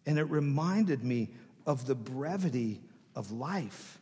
[0.08, 1.30] And it reminded me
[1.68, 2.82] of the brevity
[3.16, 4.00] of life.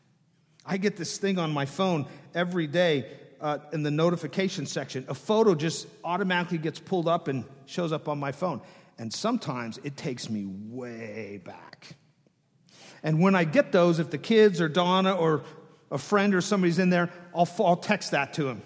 [0.65, 3.07] I get this thing on my phone every day
[3.41, 5.05] uh, in the notification section.
[5.09, 8.61] A photo just automatically gets pulled up and shows up on my phone.
[8.97, 11.97] And sometimes it takes me way back.
[13.03, 15.43] And when I get those, if the kids or Donna or
[15.95, 18.61] a friend or somebody's in there, I'll, I'll text that to them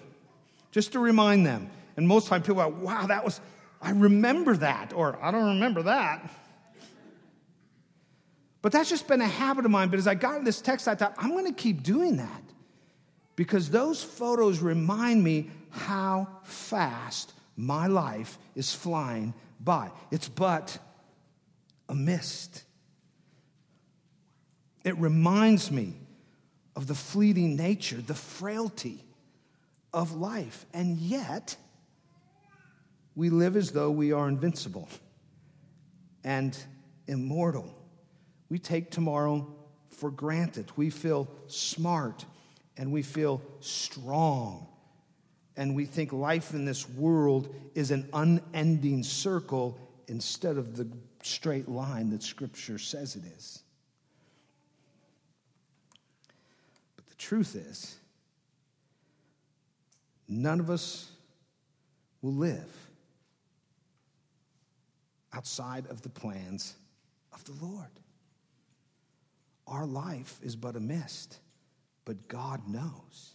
[0.72, 1.70] just to remind them.
[1.96, 3.40] And most time people are, wow, that was,
[3.80, 6.28] I remember that, or I don't remember that.
[8.62, 9.88] But that's just been a habit of mine.
[9.90, 12.42] But as I got this text, I thought, I'm going to keep doing that
[13.36, 19.92] because those photos remind me how fast my life is flying by.
[20.10, 20.78] It's but
[21.88, 22.64] a mist.
[24.84, 25.99] It reminds me
[26.80, 29.04] of the fleeting nature, the frailty
[29.92, 30.64] of life.
[30.72, 31.54] And yet,
[33.14, 34.88] we live as though we are invincible
[36.24, 36.56] and
[37.06, 37.74] immortal.
[38.48, 39.54] We take tomorrow
[39.90, 40.72] for granted.
[40.76, 42.24] We feel smart
[42.78, 44.66] and we feel strong
[45.58, 49.78] and we think life in this world is an unending circle
[50.08, 50.88] instead of the
[51.22, 53.62] straight line that Scripture says it is.
[56.96, 57.96] But the truth is,
[60.28, 61.10] none of us
[62.22, 62.90] will live
[65.32, 66.74] outside of the plans
[67.32, 67.86] of the Lord.
[69.66, 71.38] Our life is but a mist,
[72.04, 73.34] but God knows.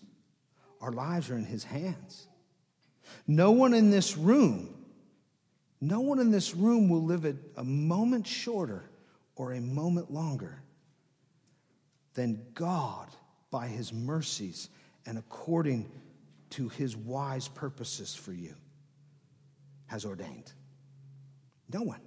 [0.82, 2.28] Our lives are in His hands.
[3.26, 4.76] No one in this room
[5.82, 8.90] No one in this room will live it a moment shorter
[9.36, 10.62] or a moment longer
[12.14, 13.08] than God,
[13.56, 14.68] by his mercies
[15.06, 15.90] and according
[16.50, 18.54] to his wise purposes for you,
[19.86, 20.52] has ordained.
[21.72, 22.02] No one.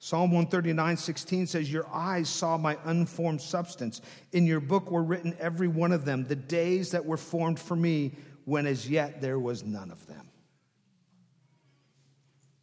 [0.00, 4.00] Psalm 139, 16 says, Your eyes saw my unformed substance.
[4.32, 7.76] In your book were written every one of them, the days that were formed for
[7.76, 8.10] me,
[8.44, 10.28] when as yet there was none of them.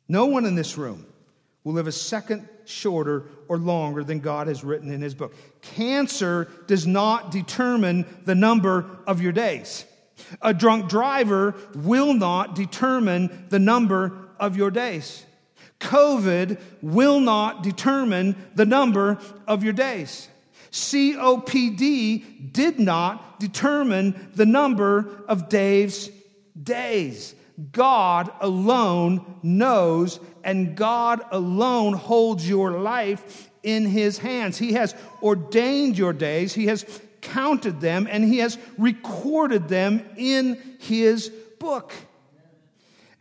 [0.09, 1.05] No one in this room
[1.63, 5.33] will live a second shorter or longer than God has written in his book.
[5.61, 9.85] Cancer does not determine the number of your days.
[10.41, 15.25] A drunk driver will not determine the number of your days.
[15.79, 19.17] COVID will not determine the number
[19.47, 20.27] of your days.
[20.71, 26.09] COPD did not determine the number of Dave's
[26.61, 27.33] days.
[27.71, 30.19] God alone knows,
[30.49, 34.57] and God alone holds your life in his hands.
[34.57, 36.85] He has ordained your days, he has
[37.21, 41.29] counted them, and he has recorded them in his
[41.59, 41.93] book.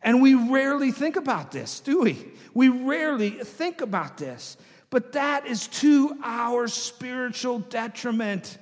[0.02, 2.16] And we rarely think about this, do we?
[2.54, 4.56] We rarely think about this.
[4.88, 8.56] But that is to our spiritual detriment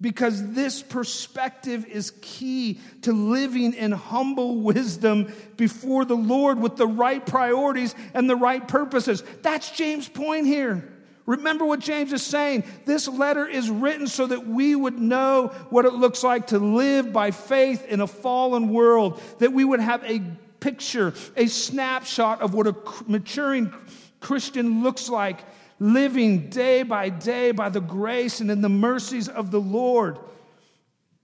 [0.00, 6.86] because this perspective is key to living in humble wisdom before the Lord with the
[6.86, 9.22] right priorities and the right purposes.
[9.42, 10.92] That's James' point here.
[11.24, 12.64] Remember what James is saying.
[12.84, 17.12] This letter is written so that we would know what it looks like to live
[17.12, 20.22] by faith in a fallen world, that we would have a
[20.60, 22.76] picture, a snapshot of what a
[23.06, 23.72] maturing
[24.20, 25.40] Christian looks like
[25.78, 30.18] living day by day by the grace and in the mercies of the Lord.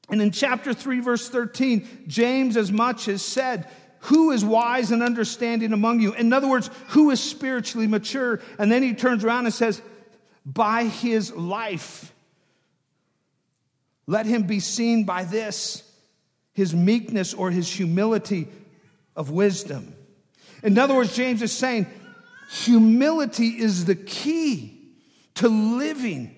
[0.09, 3.69] And in chapter 3, verse 13, James as much has said,
[4.01, 6.13] Who is wise and understanding among you?
[6.13, 8.41] In other words, who is spiritually mature?
[8.59, 9.81] And then he turns around and says,
[10.45, 12.13] By his life.
[14.07, 15.89] Let him be seen by this,
[16.53, 18.49] his meekness or his humility
[19.15, 19.95] of wisdom.
[20.63, 21.87] In other words, James is saying,
[22.53, 24.79] Humility is the key
[25.37, 26.37] to living.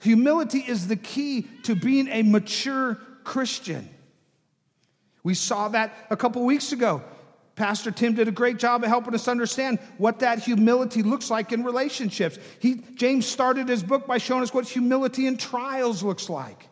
[0.00, 3.88] Humility is the key to being a mature Christian.
[5.22, 7.02] We saw that a couple weeks ago.
[7.54, 11.50] Pastor Tim did a great job of helping us understand what that humility looks like
[11.50, 12.38] in relationships.
[12.60, 16.68] He, James started his book by showing us what humility in trials looks like.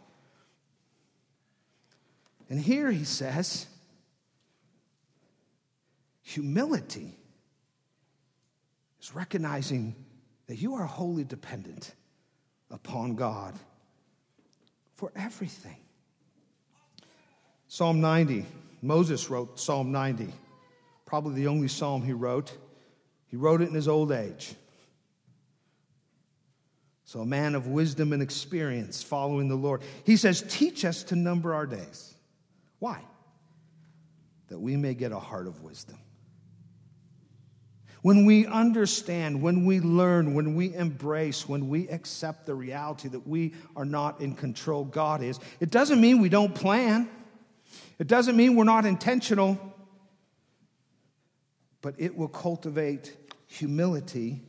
[2.50, 3.66] And here he says,
[6.20, 7.16] humility
[9.04, 9.94] is recognizing
[10.46, 11.94] that you are wholly dependent
[12.70, 13.54] upon God
[14.94, 15.76] for everything.
[17.68, 18.46] Psalm 90,
[18.80, 20.28] Moses wrote Psalm 90,
[21.04, 22.56] probably the only psalm he wrote.
[23.26, 24.54] He wrote it in his old age.
[27.04, 29.82] So, a man of wisdom and experience following the Lord.
[30.04, 32.14] He says, Teach us to number our days.
[32.78, 33.00] Why?
[34.48, 35.98] That we may get a heart of wisdom.
[38.04, 43.26] When we understand, when we learn, when we embrace, when we accept the reality that
[43.26, 47.08] we are not in control, God is, it doesn't mean we don't plan.
[47.98, 49.58] It doesn't mean we're not intentional.
[51.80, 54.42] But it will cultivate humility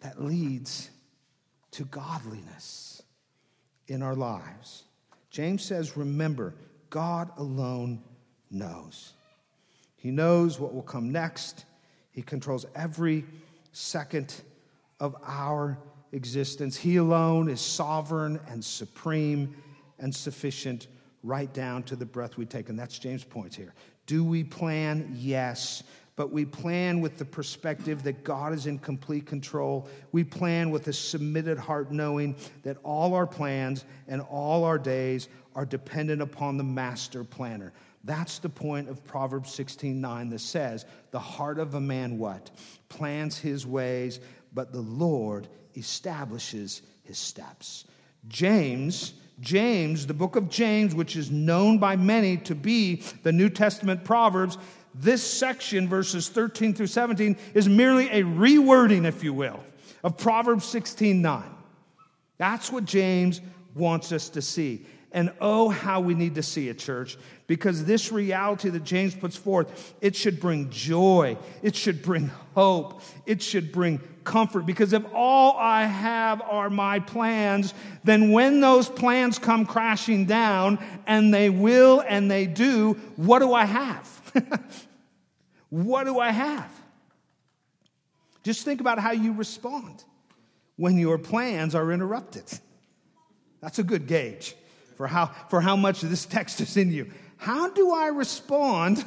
[0.00, 0.90] that leads
[1.70, 3.02] to godliness
[3.86, 4.82] in our lives.
[5.30, 6.56] James says, Remember,
[6.88, 8.02] God alone
[8.50, 9.12] knows.
[9.94, 11.66] He knows what will come next.
[12.20, 13.24] He controls every
[13.72, 14.42] second
[15.00, 15.78] of our
[16.12, 16.76] existence.
[16.76, 19.56] He alone is sovereign and supreme
[19.98, 20.88] and sufficient
[21.22, 22.68] right down to the breath we take.
[22.68, 23.72] And that's James' point here.
[24.04, 25.10] Do we plan?
[25.16, 25.82] Yes.
[26.14, 29.88] But we plan with the perspective that God is in complete control.
[30.12, 35.30] We plan with a submitted heart, knowing that all our plans and all our days
[35.54, 37.72] are dependent upon the master planner.
[38.04, 42.50] That's the point of Proverbs 16:9 that says, "The heart of a man what?
[42.88, 44.20] Plans his ways,
[44.54, 47.84] but the Lord establishes his steps."
[48.28, 53.48] James, James, the book of James, which is known by many to be the New
[53.48, 54.58] Testament Proverbs,
[54.94, 59.60] this section, verses 13 through 17, is merely a rewording, if you will,
[60.02, 61.50] of Proverbs 16:9.
[62.38, 63.40] That's what James
[63.74, 64.86] wants us to see.
[65.12, 69.36] And oh, how we need to see it, church, because this reality that James puts
[69.36, 74.66] forth, it should bring joy, it should bring hope, it should bring comfort.
[74.66, 80.78] Because if all I have are my plans, then when those plans come crashing down,
[81.08, 84.32] and they will and they do, what do I have?
[85.70, 86.70] what do I have?
[88.44, 90.04] Just think about how you respond
[90.76, 92.44] when your plans are interrupted.
[93.60, 94.54] That's a good gauge
[95.00, 97.10] for how, for how much this text is in you.
[97.38, 98.98] How do I respond?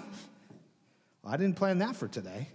[1.22, 2.48] Well, I didn't plan that for today.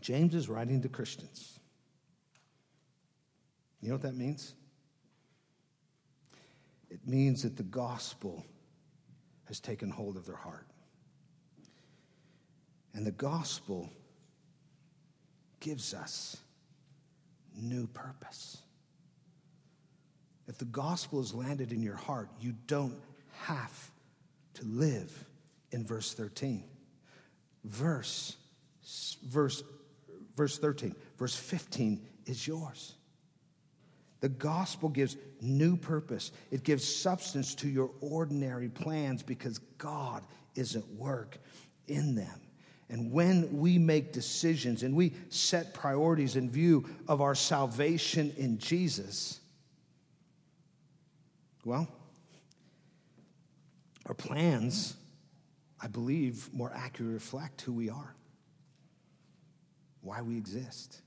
[0.00, 1.58] James is writing to Christians.
[3.82, 4.54] You know what that means?
[6.88, 8.46] It means that the gospel
[9.46, 10.69] has taken hold of their heart.
[12.94, 13.90] And the gospel
[15.60, 16.36] gives us
[17.54, 18.58] new purpose.
[20.48, 22.98] If the gospel has landed in your heart, you don't
[23.42, 23.90] have
[24.54, 25.24] to live
[25.70, 26.64] in verse 13.
[27.64, 28.36] Verse,
[29.24, 29.62] verse,
[30.36, 32.94] verse 13, verse 15 is yours.
[34.20, 36.32] The gospel gives new purpose.
[36.50, 40.22] It gives substance to your ordinary plans because God
[40.54, 41.38] is at work
[41.86, 42.40] in them.
[42.90, 48.58] And when we make decisions and we set priorities in view of our salvation in
[48.58, 49.38] Jesus,
[51.64, 51.86] well,
[54.06, 54.96] our plans,
[55.80, 58.14] I believe, more accurately reflect who we are,
[60.02, 61.00] why we exist,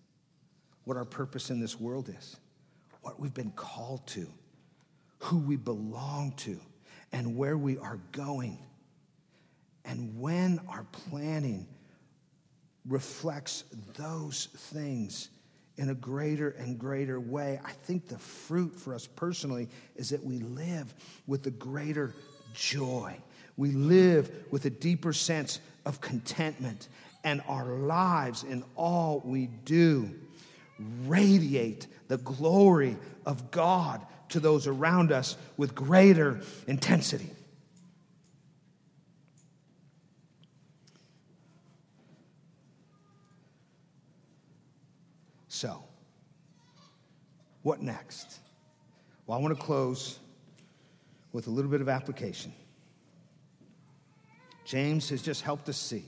[0.86, 2.38] what our purpose in this world is
[3.01, 4.25] what we've been called to,
[5.19, 6.57] who we belong to,
[7.11, 8.57] and where we are going.
[9.84, 11.67] And when our planning
[12.88, 13.63] reflects
[13.95, 15.29] those things
[15.77, 20.23] in a greater and greater way, I think the fruit for us personally is that
[20.23, 20.93] we live
[21.25, 22.13] with a greater
[22.53, 23.15] joy.
[23.57, 26.89] We live with a deeper sense of contentment,
[27.23, 30.09] and our lives in all we do
[31.05, 37.29] radiate the glory of God to those around us with greater intensity.
[45.47, 45.84] So,
[47.64, 48.39] what next?
[49.26, 50.20] Well, I want to close
[51.32, 52.53] with a little bit of application.
[54.66, 56.05] James has just helped us see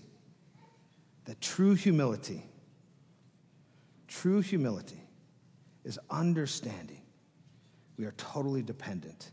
[1.25, 2.43] that true humility
[4.07, 5.01] True humility
[5.83, 7.01] is understanding
[7.97, 9.31] we are totally dependent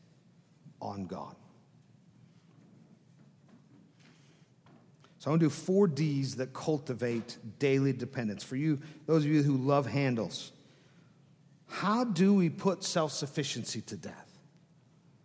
[0.80, 1.36] on God.
[5.18, 8.42] So I want to do four D's that cultivate daily dependence.
[8.42, 10.50] For you, those of you who love handles,
[11.72, 14.38] how do we put self sufficiency to death?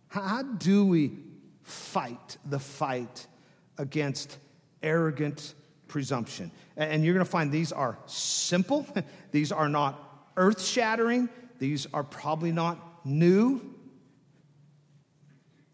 [0.08, 1.12] How do we
[1.62, 3.26] fight the fight
[3.76, 4.38] against
[4.82, 5.54] arrogant
[5.86, 6.50] presumption.
[6.76, 8.86] And you're going to find these are simple,
[9.32, 11.28] these are not earth shattering,
[11.58, 13.74] these are probably not new.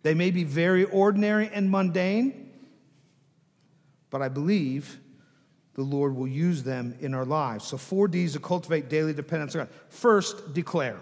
[0.02, 2.52] They may be very ordinary and mundane,
[4.10, 4.98] but I believe
[5.74, 7.64] the Lord will use them in our lives.
[7.64, 9.68] So, four D's to cultivate daily dependence on God.
[9.88, 11.00] First, declare.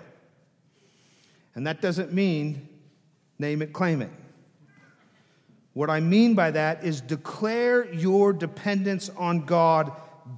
[1.55, 2.69] And that doesn't mean
[3.39, 4.11] name it, claim it.
[5.75, 9.93] What I mean by that is declare your dependence on God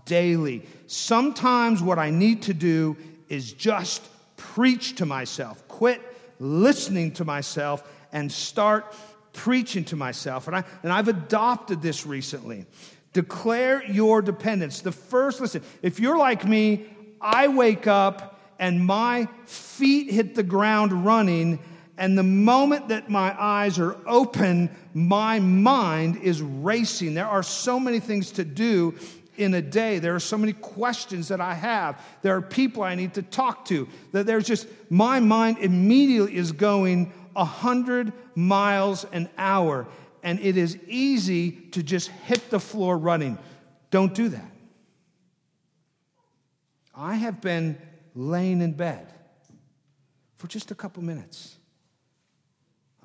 [0.05, 0.63] daily.
[0.87, 2.97] Sometimes what I need to do
[3.29, 4.03] is just
[4.37, 6.01] preach to myself, quit
[6.39, 8.95] listening to myself, and start
[9.33, 10.47] preaching to myself.
[10.47, 12.67] And, I, and I've adopted this recently.
[13.15, 14.83] Declare your dependence.
[14.83, 16.85] The first, listen, if you're like me,
[17.21, 21.59] I wake up and my feet hit the ground running
[21.97, 27.15] and the moment that my eyes are open, my mind is racing.
[27.15, 28.95] There are so many things to do
[29.37, 29.99] in a day.
[30.01, 32.01] There are so many questions that I have.
[32.23, 33.89] There are people I need to talk to.
[34.13, 39.87] That there's just, my mind immediately is going 100 miles an hour.
[40.25, 43.39] And it is easy to just hit the floor running.
[43.91, 44.51] Don't do that.
[46.97, 47.79] I have been
[48.15, 49.13] laying in bed
[50.37, 51.57] for just a couple minutes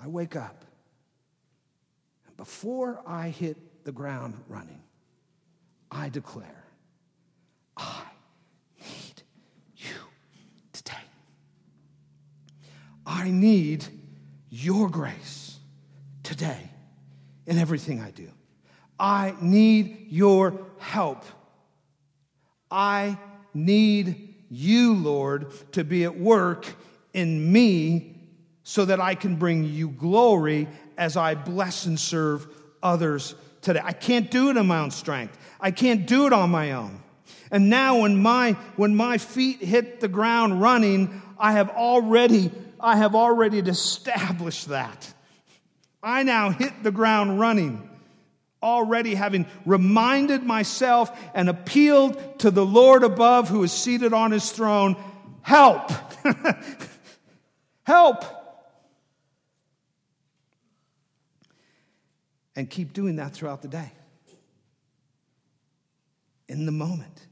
[0.01, 0.63] I wake up,
[2.25, 4.81] and before I hit the ground running,
[5.91, 6.63] I declare,
[7.75, 8.03] I
[8.79, 9.23] need
[9.75, 9.95] you
[10.71, 10.93] today.
[13.05, 13.85] I need
[14.49, 15.59] your grace
[16.23, 16.69] today
[17.49, 18.29] in everything I do.
[18.99, 21.25] I need your help.
[22.69, 23.17] I
[23.53, 26.67] need you, Lord, to be at work
[27.11, 28.15] in me
[28.63, 32.47] so that I can bring you glory as I bless and serve
[32.83, 33.81] others today.
[33.83, 35.35] I can't do it in my own strength.
[35.59, 37.01] I can't do it on my own.
[37.51, 42.97] And now when my when my feet hit the ground running, I have already I
[42.97, 45.13] have already established that.
[46.01, 47.89] I now hit the ground running,
[48.63, 54.51] already having reminded myself and appealed to the Lord above who is seated on his
[54.51, 54.95] throne
[55.41, 55.91] help!
[57.83, 58.23] help!
[62.55, 63.91] And keep doing that throughout the day.
[66.47, 67.27] In the moment.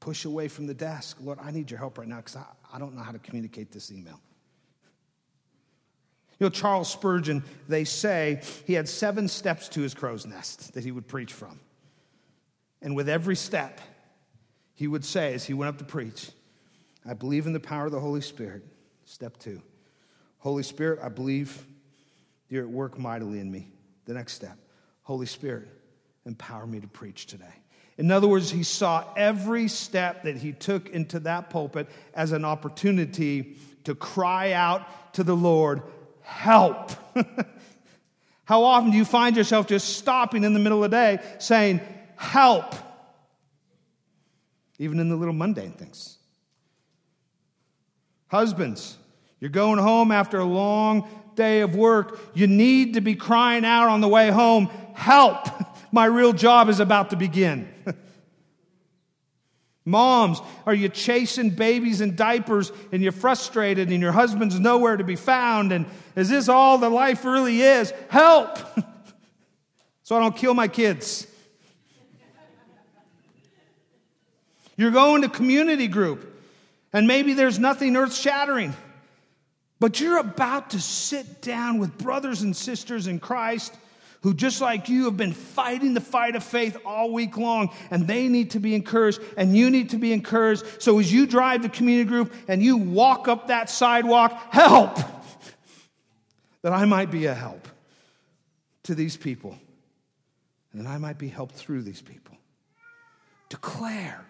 [0.00, 1.16] Push away from the desk.
[1.20, 3.72] Lord, I need your help right now because I, I don't know how to communicate
[3.72, 4.20] this email.
[6.38, 10.84] You know, Charles Spurgeon, they say he had seven steps to his crow's nest that
[10.84, 11.60] he would preach from.
[12.82, 13.80] And with every step,
[14.74, 16.30] he would say, as he went up to preach,
[17.08, 18.64] I believe in the power of the Holy Spirit.
[19.04, 19.62] Step two
[20.38, 21.64] Holy Spirit, I believe
[22.48, 23.68] you're at work mightily in me.
[24.04, 24.58] The next step
[25.02, 25.68] Holy Spirit,
[26.26, 27.54] empower me to preach today.
[27.98, 32.44] In other words, he saw every step that he took into that pulpit as an
[32.44, 35.82] opportunity to cry out to the Lord,
[36.26, 36.90] help.
[38.44, 41.80] How often do you find yourself just stopping in the middle of the day saying,
[42.16, 42.74] help?
[44.78, 46.18] Even in the little mundane things.
[48.28, 48.98] Husbands,
[49.40, 52.18] you're going home after a long day of work.
[52.34, 55.46] You need to be crying out on the way home, help!
[55.92, 57.68] My real job is about to begin.
[59.88, 65.04] Moms, are you chasing babies in diapers and you're frustrated and your husband's nowhere to
[65.04, 65.70] be found?
[65.70, 67.92] And is this all the life really is?
[68.08, 68.58] Help!
[70.02, 71.28] so I don't kill my kids.
[74.76, 76.34] You're going to community group
[76.92, 78.74] and maybe there's nothing earth shattering,
[79.78, 83.72] but you're about to sit down with brothers and sisters in Christ
[84.26, 88.08] who, just like you, have been fighting the fight of faith all week long, and
[88.08, 90.64] they need to be encouraged, and you need to be encouraged.
[90.82, 94.98] So, as you drive the community group and you walk up that sidewalk, help!
[96.62, 97.68] That I might be a help
[98.82, 99.56] to these people,
[100.72, 102.36] and that I might be helped through these people.
[103.48, 104.26] Declare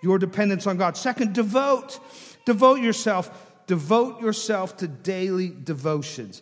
[0.00, 0.96] your dependence on God.
[0.96, 1.98] Second, devote.
[2.46, 3.66] Devote yourself.
[3.66, 6.40] Devote yourself to daily devotions.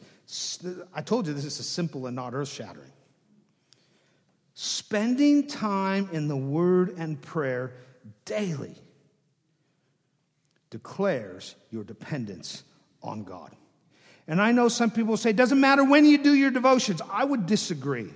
[0.93, 2.88] I told you this is simple and not earth shattering.
[4.61, 7.75] Spending time in the Word and prayer
[8.25, 8.75] daily
[10.71, 12.65] declares your dependence
[13.01, 13.55] on God.
[14.27, 17.01] And I know some people say, it doesn't matter when you do your devotions.
[17.09, 18.09] I would disagree.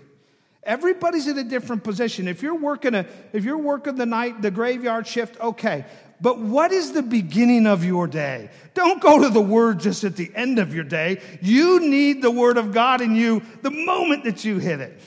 [0.65, 2.27] Everybody's in a different position.
[2.27, 5.85] If you're working a, if you're working the night, the graveyard shift, okay.
[6.21, 8.51] But what is the beginning of your day?
[8.75, 11.23] Don't go to the word just at the end of your day.
[11.41, 15.01] You need the word of God in you the moment that you hit it.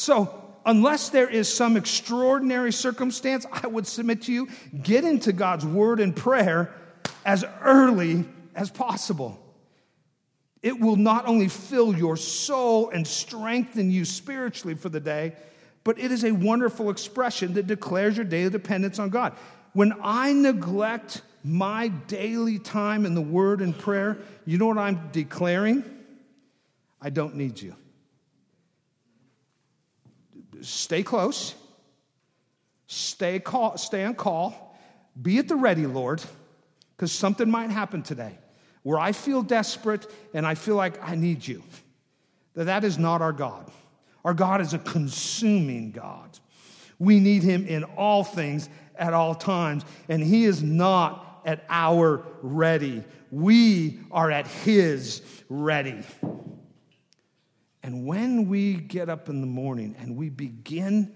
[0.00, 4.48] So, unless there is some extraordinary circumstance, I would submit to you
[4.82, 6.72] get into God's word and prayer
[7.26, 8.24] as early
[8.54, 9.38] as possible.
[10.62, 15.34] It will not only fill your soul and strengthen you spiritually for the day,
[15.84, 19.34] but it is a wonderful expression that declares your daily dependence on God.
[19.74, 25.10] When I neglect my daily time in the word and prayer, you know what I'm
[25.12, 25.84] declaring?
[27.02, 27.76] I don't need you
[30.62, 31.54] stay close,
[32.86, 34.78] stay, call, stay on call,
[35.20, 36.22] be at the ready, Lord,
[36.96, 38.38] because something might happen today
[38.82, 41.62] where I feel desperate and I feel like I need you.
[42.54, 43.70] That that is not our God.
[44.24, 46.38] Our God is a consuming God.
[46.98, 52.26] We need him in all things at all times, and he is not at our
[52.42, 53.02] ready.
[53.30, 56.04] We are at his ready.
[57.82, 61.12] And when we get up in the morning and we begin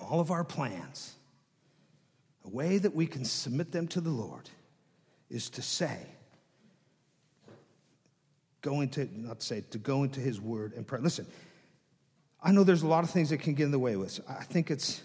[0.00, 1.14] all of our plans,
[2.44, 4.50] a way that we can submit them to the Lord
[5.30, 5.98] is to say,
[8.62, 10.98] go into, not say, to go into His Word and pray.
[11.00, 11.26] Listen,
[12.42, 14.20] I know there's a lot of things that can get in the way of us.
[14.28, 15.02] I think it's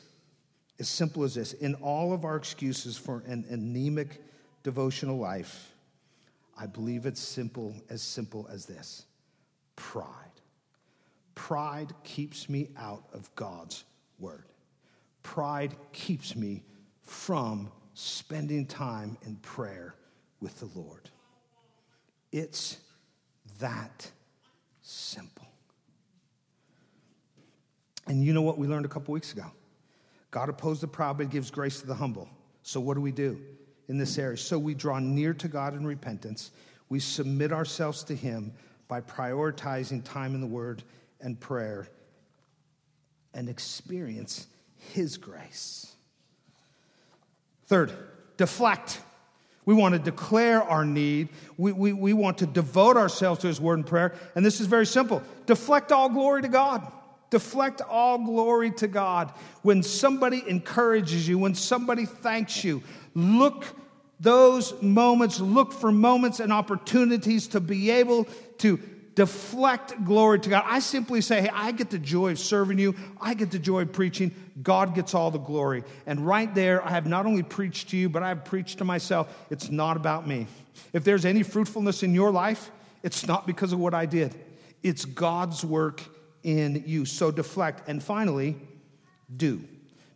[0.79, 1.53] as simple as this.
[1.53, 4.21] In all of our excuses for an anemic
[4.63, 5.73] devotional life,
[6.57, 9.05] I believe it's simple, as simple as this
[9.75, 10.28] pride.
[11.39, 13.85] Pride keeps me out of God's
[14.19, 14.43] word.
[15.23, 16.63] Pride keeps me
[17.01, 19.95] from spending time in prayer
[20.41, 21.09] with the Lord.
[22.33, 22.77] It's
[23.59, 24.11] that
[24.81, 25.47] simple.
[28.05, 29.45] And you know what we learned a couple weeks ago?
[30.31, 32.27] God opposed the proud, but gives grace to the humble.
[32.63, 33.39] So, what do we do
[33.87, 34.37] in this area?
[34.37, 36.51] So, we draw near to God in repentance.
[36.89, 38.51] We submit ourselves to Him
[38.89, 40.83] by prioritizing time in the Word
[41.22, 41.88] and prayer
[43.34, 44.47] and experience
[44.93, 45.93] His grace.
[47.67, 47.93] Third,
[48.38, 48.99] deflect.
[49.65, 51.30] We want to declare our need.
[51.57, 54.15] We, we, we want to devote ourselves to His word and prayer.
[54.36, 56.91] And this is very simple deflect all glory to God.
[57.30, 59.32] Deflect all glory to God.
[59.61, 62.82] When somebody encourages you, when somebody thanks you,
[63.13, 63.65] look
[64.20, 68.26] those moments, look for moments and opportunities to be able
[68.57, 68.80] to
[69.20, 70.63] deflect glory to God.
[70.65, 72.95] I simply say, hey, I get the joy of serving you.
[73.20, 74.34] I get the joy of preaching.
[74.63, 75.84] God gets all the glory.
[76.05, 78.86] And right there, I have not only preached to you, but I have preached to
[78.86, 79.28] myself.
[79.49, 80.47] It's not about me.
[80.93, 82.72] If there's any fruitfulness in your life,
[83.03, 84.34] it's not because of what I did,
[84.84, 86.01] it's God's work
[86.43, 87.03] in you.
[87.03, 87.89] So deflect.
[87.89, 88.55] And finally,
[89.36, 89.65] do.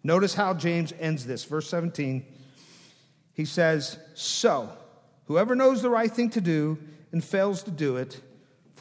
[0.02, 1.44] Notice how James ends this.
[1.44, 2.26] Verse 17,
[3.34, 4.70] he says, So,
[5.26, 6.78] whoever knows the right thing to do
[7.12, 8.22] and fails to do it,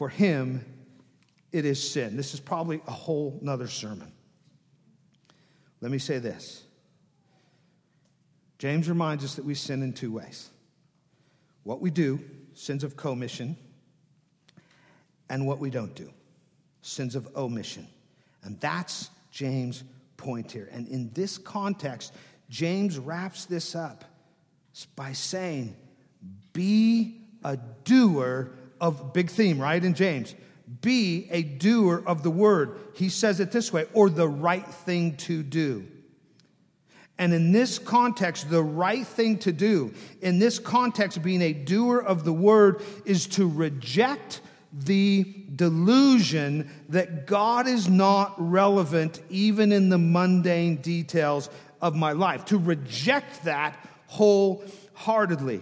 [0.03, 0.65] for him,
[1.53, 2.17] it is sin.
[2.17, 4.11] This is probably a whole nother sermon.
[5.79, 6.61] Let me say this
[8.57, 10.49] James reminds us that we sin in two ways
[11.63, 12.19] what we do,
[12.53, 13.55] sins of commission,
[15.29, 16.11] and what we don't do,
[16.81, 17.87] sins of omission.
[18.43, 19.85] And that's James'
[20.17, 20.67] point here.
[20.73, 22.13] And in this context,
[22.49, 24.03] James wraps this up
[24.97, 25.77] by saying,
[26.51, 30.35] Be a doer of big theme, right, in James.
[30.81, 32.77] Be a doer of the word.
[32.95, 35.85] He says it this way, or the right thing to do.
[37.19, 41.99] And in this context, the right thing to do, in this context, being a doer
[41.99, 44.41] of the word is to reject
[44.73, 51.49] the delusion that God is not relevant even in the mundane details
[51.79, 55.61] of my life, to reject that wholeheartedly.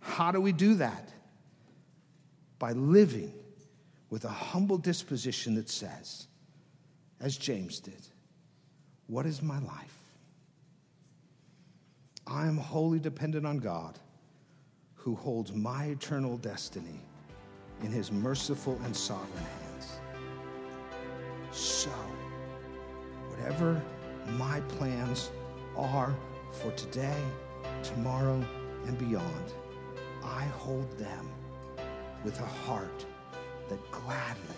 [0.00, 1.11] How do we do that?
[2.62, 3.34] By living
[4.08, 6.28] with a humble disposition that says,
[7.20, 8.06] as James did,
[9.08, 9.98] What is my life?
[12.24, 13.98] I am wholly dependent on God
[14.94, 17.00] who holds my eternal destiny
[17.82, 19.98] in his merciful and sovereign hands.
[21.50, 21.90] So,
[23.26, 23.82] whatever
[24.38, 25.32] my plans
[25.76, 26.14] are
[26.52, 27.24] for today,
[27.82, 28.40] tomorrow,
[28.86, 29.52] and beyond,
[30.22, 31.28] I hold them
[32.24, 33.04] with a heart
[33.68, 34.56] that gladly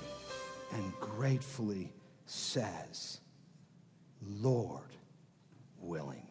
[0.73, 1.93] and gratefully
[2.27, 3.21] says,
[4.23, 4.97] Lord
[5.79, 6.27] willing.